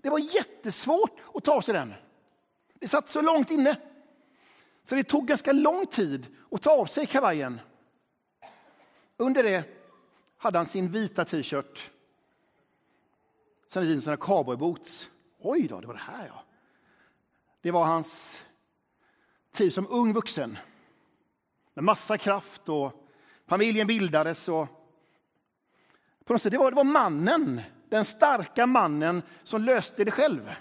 Det 0.01 0.11
var 0.11 0.19
jättesvårt 0.19 1.21
att 1.35 1.45
ta 1.45 1.53
av 1.53 1.61
sig 1.61 1.75
den. 1.75 1.95
Det 2.75 2.89
satt 2.89 3.09
så 3.09 3.21
långt 3.21 3.51
inne. 3.51 3.77
Så 4.85 4.95
det 4.95 5.05
tog 5.05 5.27
ganska 5.27 5.53
lång 5.53 5.87
tid 5.87 6.27
att 6.51 6.63
ta 6.63 6.71
av 6.71 6.87
sig 6.87 7.07
kavajen. 7.07 7.61
Under 9.17 9.43
det 9.43 9.65
hade 10.39 10.59
han 10.59 10.67
sin 10.67 10.89
vita 10.89 11.25
t-shirt. 11.25 11.91
Sen 13.69 13.83
hade 13.83 13.95
han 13.95 14.03
sina 14.03 14.17
cowboyboots. 14.17 15.11
Oj 15.39 15.69
då, 15.69 15.81
det 15.81 15.87
var 15.87 15.95
det 15.95 16.01
här 16.01 16.27
ja. 16.27 16.45
Det 17.61 17.71
var 17.71 17.85
hans 17.85 18.45
tid 19.53 19.73
som 19.73 19.87
ung 19.91 20.13
vuxen. 20.13 20.59
Med 21.75 21.85
massa 21.85 22.19
kraft 22.19 22.69
och 22.69 23.09
familjen 23.47 23.87
bildades. 23.87 24.49
Och 24.49 24.67
på 26.25 26.33
något 26.33 26.43
sätt, 26.43 26.53
det, 26.53 26.59
var, 26.59 26.71
det 26.71 26.77
var 26.77 26.85
mannen, 26.85 27.61
den 27.89 28.05
starka 28.05 28.67
mannen 28.67 29.23
som 29.43 29.63
löste 29.63 30.05
det 30.05 30.11
själv. 30.11 30.55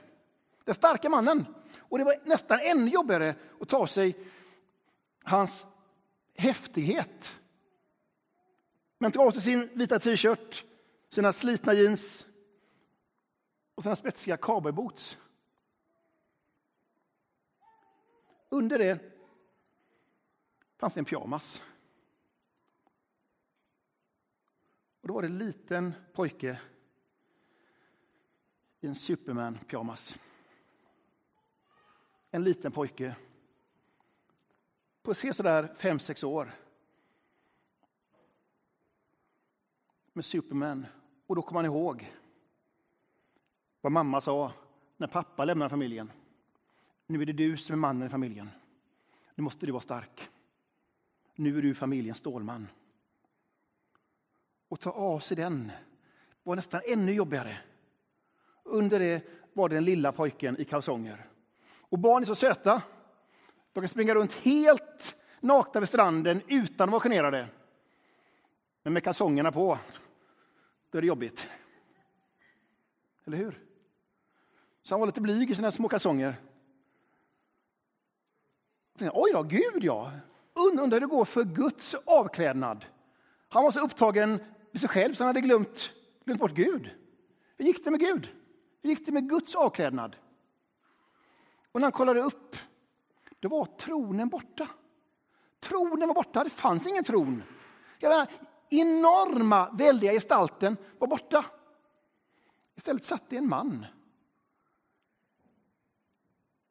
Den 0.66 0.76
starka 0.76 1.10
mannen. 1.10 1.46
Och 1.80 1.98
det 1.98 2.04
var 2.04 2.22
nästan 2.26 2.60
ännu 2.60 2.92
jobbigare 2.92 3.36
att 3.60 3.70
ta 3.70 3.88
sig 3.88 4.18
hans 5.24 5.66
häftighet. 6.36 7.36
Men 8.98 9.12
tog 9.12 9.28
av 9.28 9.32
sig 9.32 9.42
sin 9.42 9.70
vita 9.74 10.00
t-shirt, 10.00 10.66
sina 11.10 11.34
slitna 11.34 11.74
jeans 11.74 12.26
och 13.76 13.84
sina 13.84 13.96
spetsiga 13.96 14.38
cowboyboots. 14.38 15.18
Under 18.50 18.80
det 18.80 19.00
fanns 20.78 20.94
det 20.94 21.00
en 21.00 21.06
pyjamas. 21.06 21.62
Och 25.02 25.08
då 25.08 25.14
var 25.14 25.22
det 25.22 25.28
en 25.28 25.38
liten 25.38 25.94
pojke 26.14 26.62
i 28.82 28.88
en 28.88 28.96
Superman-pyjamas. 28.96 30.18
En 32.32 32.44
liten 32.44 32.72
pojke 32.72 33.16
på 35.04 35.14
se 35.14 35.34
sådär 35.34 35.74
fem, 35.78 36.00
sex 36.00 36.24
år. 36.24 36.52
Med 40.14 40.26
Superman. 40.26 40.86
Och 41.28 41.36
då 41.36 41.42
kom 41.42 41.56
han 41.56 41.66
ihåg 41.66 42.12
vad 43.82 43.92
mamma 43.92 44.22
sa 44.22 44.52
när 44.98 45.08
pappa 45.08 45.46
lämnade 45.46 45.70
familjen. 45.70 46.12
Nu 47.08 47.22
är 47.22 47.26
det 47.26 47.34
du 47.34 47.58
som 47.58 47.74
är 47.74 47.78
mannen 47.78 48.08
i 48.08 48.10
familjen. 48.10 48.50
Nu 49.36 49.44
måste 49.44 49.66
du 49.66 49.72
vara 49.72 49.82
stark. 49.82 50.30
Nu 51.36 51.58
är 51.58 51.62
du 51.62 51.76
familjens 51.76 52.18
stålman. 52.18 52.68
Och 54.68 54.80
ta 54.80 54.92
av 54.92 55.20
sig 55.20 55.38
den 55.38 55.72
var 56.44 56.56
nästan 56.56 56.82
ännu 56.86 57.12
jobbigare. 57.12 57.58
Under 58.64 59.00
det 59.00 59.24
var 59.54 59.70
det 59.70 59.76
den 59.76 59.86
lilla 59.86 60.12
pojken 60.12 60.60
i 60.60 60.66
kalsonger. 60.66 61.31
Och 61.92 62.00
barn 62.00 62.24
är 62.24 62.28
så 62.28 62.36
söta. 62.36 62.82
De 63.74 63.80
kan 63.80 63.90
springa 63.90 64.16
runt 64.16 64.34
helt 64.34 65.16
nakna 65.40 65.80
vid 65.80 65.90
stranden 65.90 66.42
utan 66.48 66.90
att 66.90 66.92
vara 66.92 67.02
generade. 67.02 67.48
Men 68.84 68.94
med 68.94 69.04
kalsongerna 69.04 69.52
på, 69.52 69.78
då 70.90 70.98
är 70.98 71.02
det 71.02 71.08
jobbigt. 71.08 71.48
Eller 73.26 73.38
hur? 73.38 73.60
Så 74.84 74.94
han 74.94 75.00
var 75.00 75.08
lite 75.08 75.22
blyg 75.22 75.52
i 75.52 75.56
sina 75.56 75.72
små 75.72 75.88
kalsonger. 75.88 76.36
Oj 79.00 79.32
då, 79.34 79.44
Gud 79.44 79.84
ja! 79.84 80.12
Undrar 80.54 80.92
hur 80.92 81.00
det 81.00 81.06
går 81.06 81.26
för 81.26 81.44
Guds 81.44 81.96
avklädnad. 82.06 82.86
Han 83.50 83.64
var 83.64 83.72
så 83.72 83.80
upptagen 83.80 84.40
med 84.72 84.80
sig 84.80 84.90
själv 84.90 85.14
så 85.14 85.24
han 85.24 85.28
hade 85.28 85.42
glömt, 85.42 85.92
glömt 86.26 86.40
bort 86.40 86.52
Gud. 86.52 86.90
Hur 87.58 87.66
gick 87.66 87.84
det 87.84 87.92
med 87.92 88.00
Gud? 88.00 88.30
Hur 88.82 88.90
gick 88.90 89.06
det 89.06 89.12
med 89.12 89.30
Guds 89.30 89.56
avklädnad? 89.56 90.16
Och 91.72 91.82
när 91.82 91.86
han 91.86 91.92
kollade 91.92 92.22
upp, 92.22 92.56
då 93.40 93.50
var 93.50 93.66
tronen 93.66 94.30
borta. 94.30 94.68
Tronen 95.60 96.08
var 96.08 96.16
borta, 96.16 96.44
det 96.44 96.50
fanns 96.50 96.88
ingen 96.88 97.04
tron. 97.04 97.44
Den 98.00 98.28
enorma, 98.70 99.70
väldiga 99.72 100.14
gestalten 100.14 100.78
var 101.00 101.08
borta. 101.08 101.46
Istället 102.76 103.04
satt 103.04 103.30
det 103.30 103.38
en 103.38 103.50
man 103.50 103.86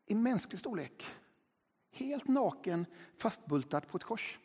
i 0.07 0.15
mänsklig 0.15 0.61
storlek. 0.61 1.07
Helt 1.91 2.29
naken, 2.29 2.87
fastbultad 3.19 3.89
på 3.89 3.97
ett 3.97 4.05
kors. 4.05 4.39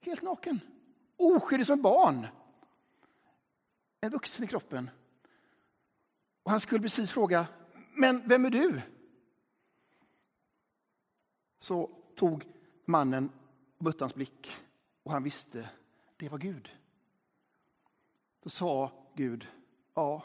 Helt 0.00 0.22
naken. 0.22 0.60
Oskyldig 1.16 1.66
som 1.66 1.74
ett 1.74 1.82
barn. 1.82 2.26
En 4.00 4.10
vuxen 4.10 4.44
i 4.44 4.48
kroppen. 4.48 4.90
Och 6.42 6.50
han 6.50 6.60
skulle 6.60 6.80
precis 6.80 7.10
fråga, 7.10 7.46
men 7.98 8.28
vem 8.28 8.44
är 8.44 8.50
du? 8.50 8.80
Så 11.58 11.90
tog 12.14 12.44
mannen 12.84 13.30
muttans 13.78 14.14
blick 14.14 14.50
och 15.02 15.12
han 15.12 15.22
visste, 15.22 15.70
det 16.16 16.28
var 16.28 16.38
Gud. 16.38 16.70
Då 18.42 18.50
sa 18.50 18.92
Gud, 19.14 19.46
ja, 19.94 20.24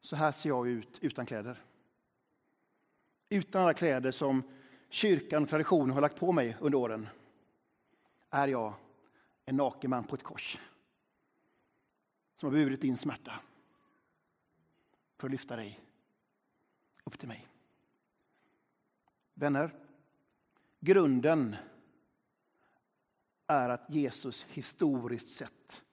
så 0.00 0.16
här 0.16 0.32
ser 0.32 0.48
jag 0.48 0.68
ut 0.68 0.98
utan 1.00 1.26
kläder. 1.26 1.64
Utan 3.28 3.62
alla 3.62 3.74
kläder 3.74 4.10
som 4.10 4.42
kyrkan 4.88 5.42
och 5.42 5.48
traditionen 5.48 5.90
har 5.90 6.00
lagt 6.00 6.18
på 6.18 6.32
mig 6.32 6.56
under 6.60 6.78
åren 6.78 7.08
är 8.30 8.48
jag 8.48 8.74
en 9.44 9.56
naken 9.56 9.90
man 9.90 10.04
på 10.04 10.14
ett 10.14 10.22
kors 10.22 10.60
som 12.36 12.46
har 12.46 12.52
burit 12.52 12.80
din 12.80 12.96
smärta 12.96 13.40
för 15.18 15.26
att 15.26 15.32
lyfta 15.32 15.56
dig 15.56 15.91
upp 17.04 17.18
till 17.18 17.28
mig. 17.28 17.48
Vänner, 19.34 19.74
grunden 20.80 21.56
är 23.46 23.68
att 23.68 23.90
Jesus 23.90 24.42
historiskt 24.42 25.28
sett 25.28 25.84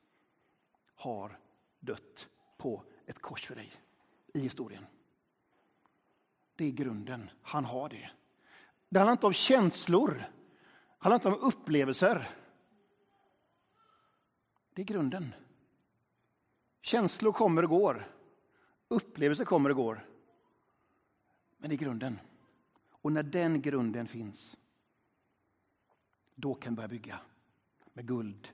har 0.95 1.39
dött 1.79 2.27
på 2.57 2.83
ett 3.05 3.21
kors 3.21 3.45
för 3.45 3.55
dig 3.55 3.73
i 4.33 4.39
historien. 4.39 4.85
Det 6.55 6.65
är 6.65 6.71
grunden. 6.71 7.29
Han 7.41 7.65
har 7.65 7.89
det. 7.89 8.11
Det 8.89 8.99
handlar 8.99 9.11
inte 9.11 9.25
om 9.25 9.33
känslor. 9.33 10.11
Det 10.11 10.25
handlar 10.97 11.15
inte 11.15 11.27
om 11.27 11.47
upplevelser. 11.47 12.29
Det 14.73 14.81
är 14.81 14.85
grunden. 14.85 15.33
Känslor 16.81 17.31
kommer 17.31 17.63
och 17.63 17.69
går. 17.69 18.11
Upplevelser 18.87 19.45
kommer 19.45 19.69
och 19.69 19.75
går. 19.75 20.08
Men 21.59 21.69
det 21.69 21.75
är 21.75 21.77
grunden. 21.77 22.19
Och 22.91 23.11
när 23.11 23.23
den 23.23 23.61
grunden 23.61 24.07
finns, 24.07 24.57
då 26.35 26.55
kan 26.55 26.73
vi 26.73 26.75
börja 26.75 26.87
bygga 26.87 27.19
med 27.93 28.07
guld 28.07 28.49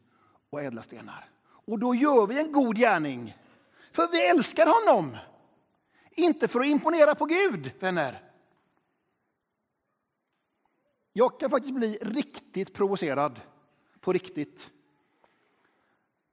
och 0.49 0.61
ädla 0.61 0.81
stenar. 0.81 1.29
Och 1.47 1.79
då 1.79 1.95
gör 1.95 2.27
vi 2.27 2.39
en 2.39 2.51
god 2.51 2.77
gärning. 2.77 3.37
För 3.91 4.11
vi 4.11 4.27
älskar 4.27 4.65
honom. 4.65 5.17
Inte 6.11 6.47
för 6.47 6.59
att 6.59 6.65
imponera 6.65 7.15
på 7.15 7.25
Gud, 7.25 7.71
vänner. 7.79 8.21
Jag 11.13 11.39
kan 11.39 11.49
faktiskt 11.49 11.75
bli 11.75 11.97
riktigt 12.01 12.73
provocerad, 12.73 13.41
på 13.99 14.13
riktigt, 14.13 14.71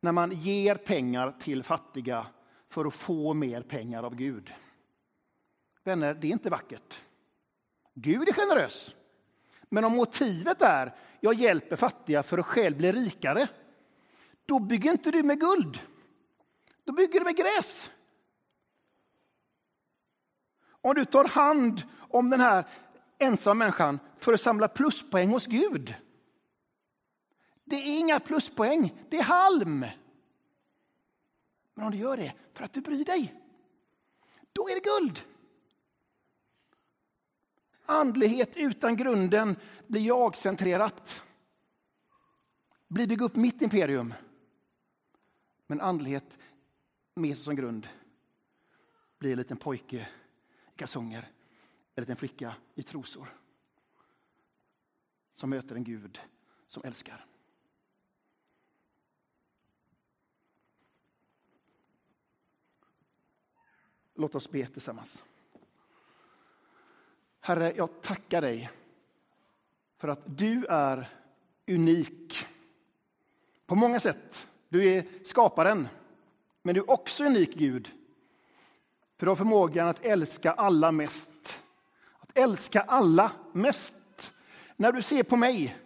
när 0.01 0.13
man 0.13 0.33
ger 0.33 0.75
pengar 0.75 1.37
till 1.41 1.63
fattiga 1.63 2.27
för 2.69 2.85
att 2.85 2.95
få 2.95 3.35
mer 3.35 3.63
pengar 3.63 4.03
av 4.03 4.15
Gud. 4.15 4.53
Vänner, 5.85 6.15
det 6.15 6.27
är 6.27 6.33
inte 6.33 6.51
vackert. 6.51 7.01
Gud 7.95 8.29
är 8.29 8.33
generös. 8.33 8.95
Men 9.63 9.85
om 9.85 9.93
motivet 9.93 10.63
är 10.63 10.95
jag 11.21 11.35
hjälper 11.35 11.77
fattiga 11.77 12.23
för 12.23 12.39
att 12.39 12.47
själv 12.47 12.77
bli 12.77 12.93
rikare, 12.93 13.49
då 14.47 14.59
bygger 14.59 14.91
inte 14.91 15.11
du 15.11 15.23
med 15.23 15.41
guld. 15.41 15.79
Då 16.85 16.93
bygger 16.93 17.21
du 17.21 17.25
med 17.25 17.37
gräs. 17.37 17.91
Om 20.65 20.95
du 20.95 21.05
tar 21.05 21.25
hand 21.25 21.83
om 22.11 22.31
den 22.31 22.41
här 22.41 22.65
ensamma 23.19 23.55
människan 23.55 23.99
för 24.19 24.33
att 24.33 24.41
samla 24.41 24.69
pluspoäng 24.69 25.29
hos 25.29 25.47
Gud. 25.47 25.95
Det 27.65 27.77
är 27.77 27.99
inga 27.99 28.21
pluspoäng, 28.21 28.95
det 29.11 29.19
är 29.19 29.23
halm. 29.23 29.87
Men 31.75 31.85
om 31.85 31.91
du 31.91 31.99
gör 31.99 32.17
det 32.17 32.35
för 32.55 32.65
att 32.65 32.73
du 32.73 32.81
bryr 32.81 33.05
dig, 33.05 33.35
då 34.53 34.69
är 34.69 34.75
det 34.75 34.81
guld. 34.81 35.32
Andlighet 37.93 38.57
utan 38.57 38.97
grunden 38.97 39.57
blir 39.87 40.01
jag-centrerat. 40.01 41.23
Blir 42.89 43.07
bygga 43.07 43.25
upp 43.25 43.37
mitt 43.37 43.63
imperium. 43.63 44.15
Men 45.67 45.81
andlighet 45.81 46.39
med 47.15 47.39
som 47.39 47.57
grund 47.57 47.89
blir 49.19 49.33
en 49.33 49.39
liten 49.39 49.57
pojke 49.57 49.97
i 49.97 50.77
kalsonger 50.77 51.29
en 51.95 52.03
liten 52.03 52.17
flicka 52.17 52.55
i 52.75 52.83
trosor 52.83 53.37
som 55.35 55.51
möter 55.51 55.77
en 55.77 55.85
Gud 55.85 56.21
som 56.67 56.83
älskar. 56.85 57.27
Låt 64.15 64.35
oss 64.35 64.51
be 64.51 64.67
tillsammans. 64.67 65.23
Herre, 67.45 67.73
jag 67.77 68.03
tackar 68.03 68.41
dig 68.41 68.71
för 69.99 70.09
att 70.09 70.23
du 70.25 70.67
är 70.67 71.09
unik 71.67 72.47
på 73.67 73.75
många 73.75 74.01
sätt. 74.01 74.49
Du 74.69 74.89
är 74.89 75.05
skaparen, 75.25 75.89
men 76.63 76.75
du 76.75 76.81
är 76.81 76.91
också 76.91 77.25
unik, 77.25 77.55
Gud. 77.55 77.91
För 79.17 79.27
du 79.27 79.31
har 79.31 79.37
förmågan 79.37 79.89
att 79.89 80.05
älska 80.05 80.53
alla 80.53 80.93
mest. 80.93 81.63
Att 82.19 82.39
älska 82.39 82.81
alla 82.81 83.33
mest. 83.53 84.33
När 84.77 84.93
du 84.93 85.03
ser 85.03 85.23
på 85.23 85.37
mig, 85.37 85.77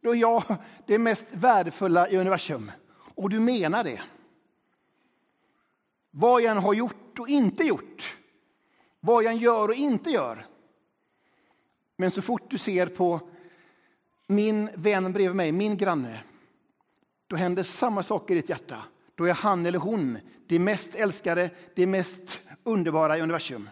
då 0.00 0.14
är 0.14 0.18
jag 0.18 0.44
det 0.86 0.98
mest 0.98 1.26
värdefulla 1.32 2.08
i 2.08 2.16
universum. 2.16 2.72
Och 3.14 3.30
du 3.30 3.40
menar 3.40 3.84
det. 3.84 4.02
Vad 6.10 6.42
jag 6.42 6.50
än 6.50 6.62
har 6.62 6.74
gjort 6.74 7.18
och 7.18 7.28
inte 7.28 7.64
gjort. 7.64 8.16
Vad 9.00 9.24
jag 9.24 9.32
än 9.32 9.38
gör 9.38 9.68
och 9.68 9.74
inte 9.74 10.10
gör. 10.10 10.46
Men 11.96 12.10
så 12.10 12.22
fort 12.22 12.50
du 12.50 12.58
ser 12.58 12.86
på 12.86 13.20
min 14.26 14.70
vän 14.74 15.12
bredvid 15.12 15.36
mig, 15.36 15.52
min 15.52 15.76
granne, 15.76 16.22
då 17.26 17.36
händer 17.36 17.62
samma 17.62 18.02
sak 18.02 18.30
i 18.30 18.34
ditt 18.34 18.48
hjärta. 18.48 18.82
Då 19.14 19.24
är 19.24 19.34
han 19.34 19.66
eller 19.66 19.78
hon 19.78 20.18
det 20.46 20.58
mest 20.58 20.94
älskade, 20.94 21.50
det 21.74 21.86
mest 21.86 22.42
underbara 22.64 23.18
i 23.18 23.20
universum. 23.20 23.70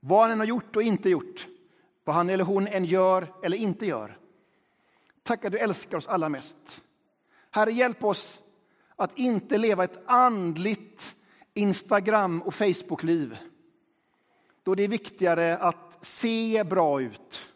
Vad 0.00 0.20
han 0.22 0.30
än 0.30 0.38
har 0.38 0.46
gjort 0.46 0.76
och 0.76 0.82
inte 0.82 1.08
gjort, 1.10 1.46
vad 2.04 2.16
han 2.16 2.30
eller 2.30 2.44
hon 2.44 2.66
än 2.66 2.84
gör 2.84 3.32
eller 3.42 3.56
inte 3.56 3.86
gör. 3.86 4.18
Tack 5.22 5.44
att 5.44 5.52
du 5.52 5.58
älskar 5.58 5.98
oss 5.98 6.06
alla 6.06 6.28
mest. 6.28 6.82
Herre, 7.50 7.72
hjälp 7.72 8.04
oss 8.04 8.42
att 8.96 9.18
inte 9.18 9.58
leva 9.58 9.84
ett 9.84 10.02
andligt 10.06 11.16
Instagram 11.54 12.42
och 12.42 12.54
Facebook-liv. 12.54 13.36
Då 14.62 14.74
det 14.74 14.82
är 14.82 14.88
viktigare 14.88 15.58
att 15.58 15.91
se 16.02 16.64
bra 16.64 17.02
ut 17.02 17.48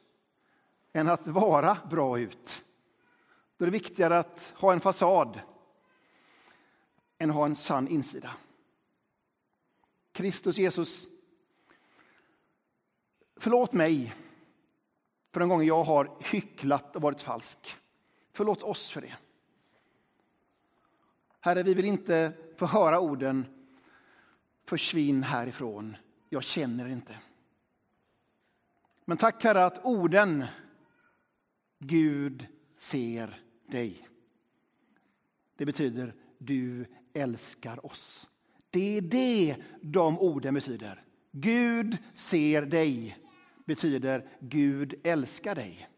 än 0.92 1.08
att 1.08 1.26
vara 1.26 1.78
bra 1.90 2.18
ut. 2.18 2.64
Då 3.56 3.64
är 3.64 3.66
det 3.66 3.72
viktigare 3.72 4.18
att 4.18 4.54
ha 4.56 4.72
en 4.72 4.80
fasad 4.80 5.40
än 7.18 7.30
att 7.30 7.36
ha 7.36 7.46
en 7.46 7.56
sann 7.56 7.88
insida. 7.88 8.30
Kristus 10.12 10.58
Jesus, 10.58 11.06
förlåt 13.36 13.72
mig 13.72 14.14
för 15.32 15.40
den 15.40 15.48
gången 15.48 15.66
jag 15.66 15.84
har 15.84 16.10
hycklat 16.20 16.96
och 16.96 17.02
varit 17.02 17.22
falsk. 17.22 17.76
Förlåt 18.32 18.62
oss 18.62 18.90
för 18.90 19.00
det. 19.00 19.16
Herre, 21.40 21.62
vi 21.62 21.74
vill 21.74 21.84
inte 21.84 22.32
få 22.56 22.66
höra 22.66 23.00
orden 23.00 23.46
försvinn 24.64 25.22
härifrån, 25.22 25.96
jag 26.28 26.42
känner 26.42 26.88
inte. 26.88 27.18
Men 29.08 29.16
tack 29.16 29.44
Herre 29.44 29.64
att 29.64 29.84
orden 29.84 30.44
Gud 31.78 32.46
ser 32.78 33.42
dig. 33.66 34.08
Det 35.56 35.66
betyder 35.66 36.14
du 36.38 36.86
älskar 37.12 37.86
oss. 37.86 38.28
Det 38.70 38.96
är 38.96 39.00
det 39.00 39.56
de 39.80 40.18
orden 40.18 40.54
betyder. 40.54 41.04
Gud 41.30 41.98
ser 42.14 42.62
dig 42.62 43.18
betyder 43.64 44.28
Gud 44.40 44.94
älskar 45.04 45.54
dig. 45.54 45.88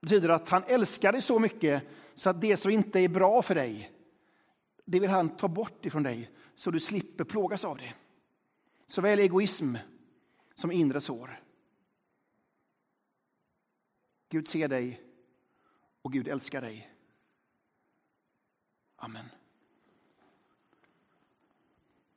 Det 0.00 0.06
betyder 0.06 0.28
att 0.28 0.48
han 0.48 0.62
älskar 0.66 1.12
dig 1.12 1.22
så 1.22 1.38
mycket 1.38 1.82
så 2.14 2.30
att 2.30 2.40
det 2.40 2.56
som 2.56 2.70
inte 2.70 3.00
är 3.00 3.08
bra 3.08 3.42
för 3.42 3.54
dig, 3.54 3.92
det 4.84 5.00
vill 5.00 5.10
han 5.10 5.36
ta 5.36 5.48
bort 5.48 5.86
ifrån 5.86 6.02
dig 6.02 6.30
så 6.54 6.70
du 6.70 6.80
slipper 6.80 7.24
plågas 7.24 7.64
av 7.64 7.76
det. 7.76 7.94
Såväl 8.88 9.18
egoism 9.18 9.76
som 10.62 10.72
inre 10.72 11.00
sår. 11.00 11.40
Gud 14.28 14.48
ser 14.48 14.68
dig 14.68 15.02
och 16.02 16.12
Gud 16.12 16.28
älskar 16.28 16.60
dig. 16.60 16.94
Amen. 18.96 19.26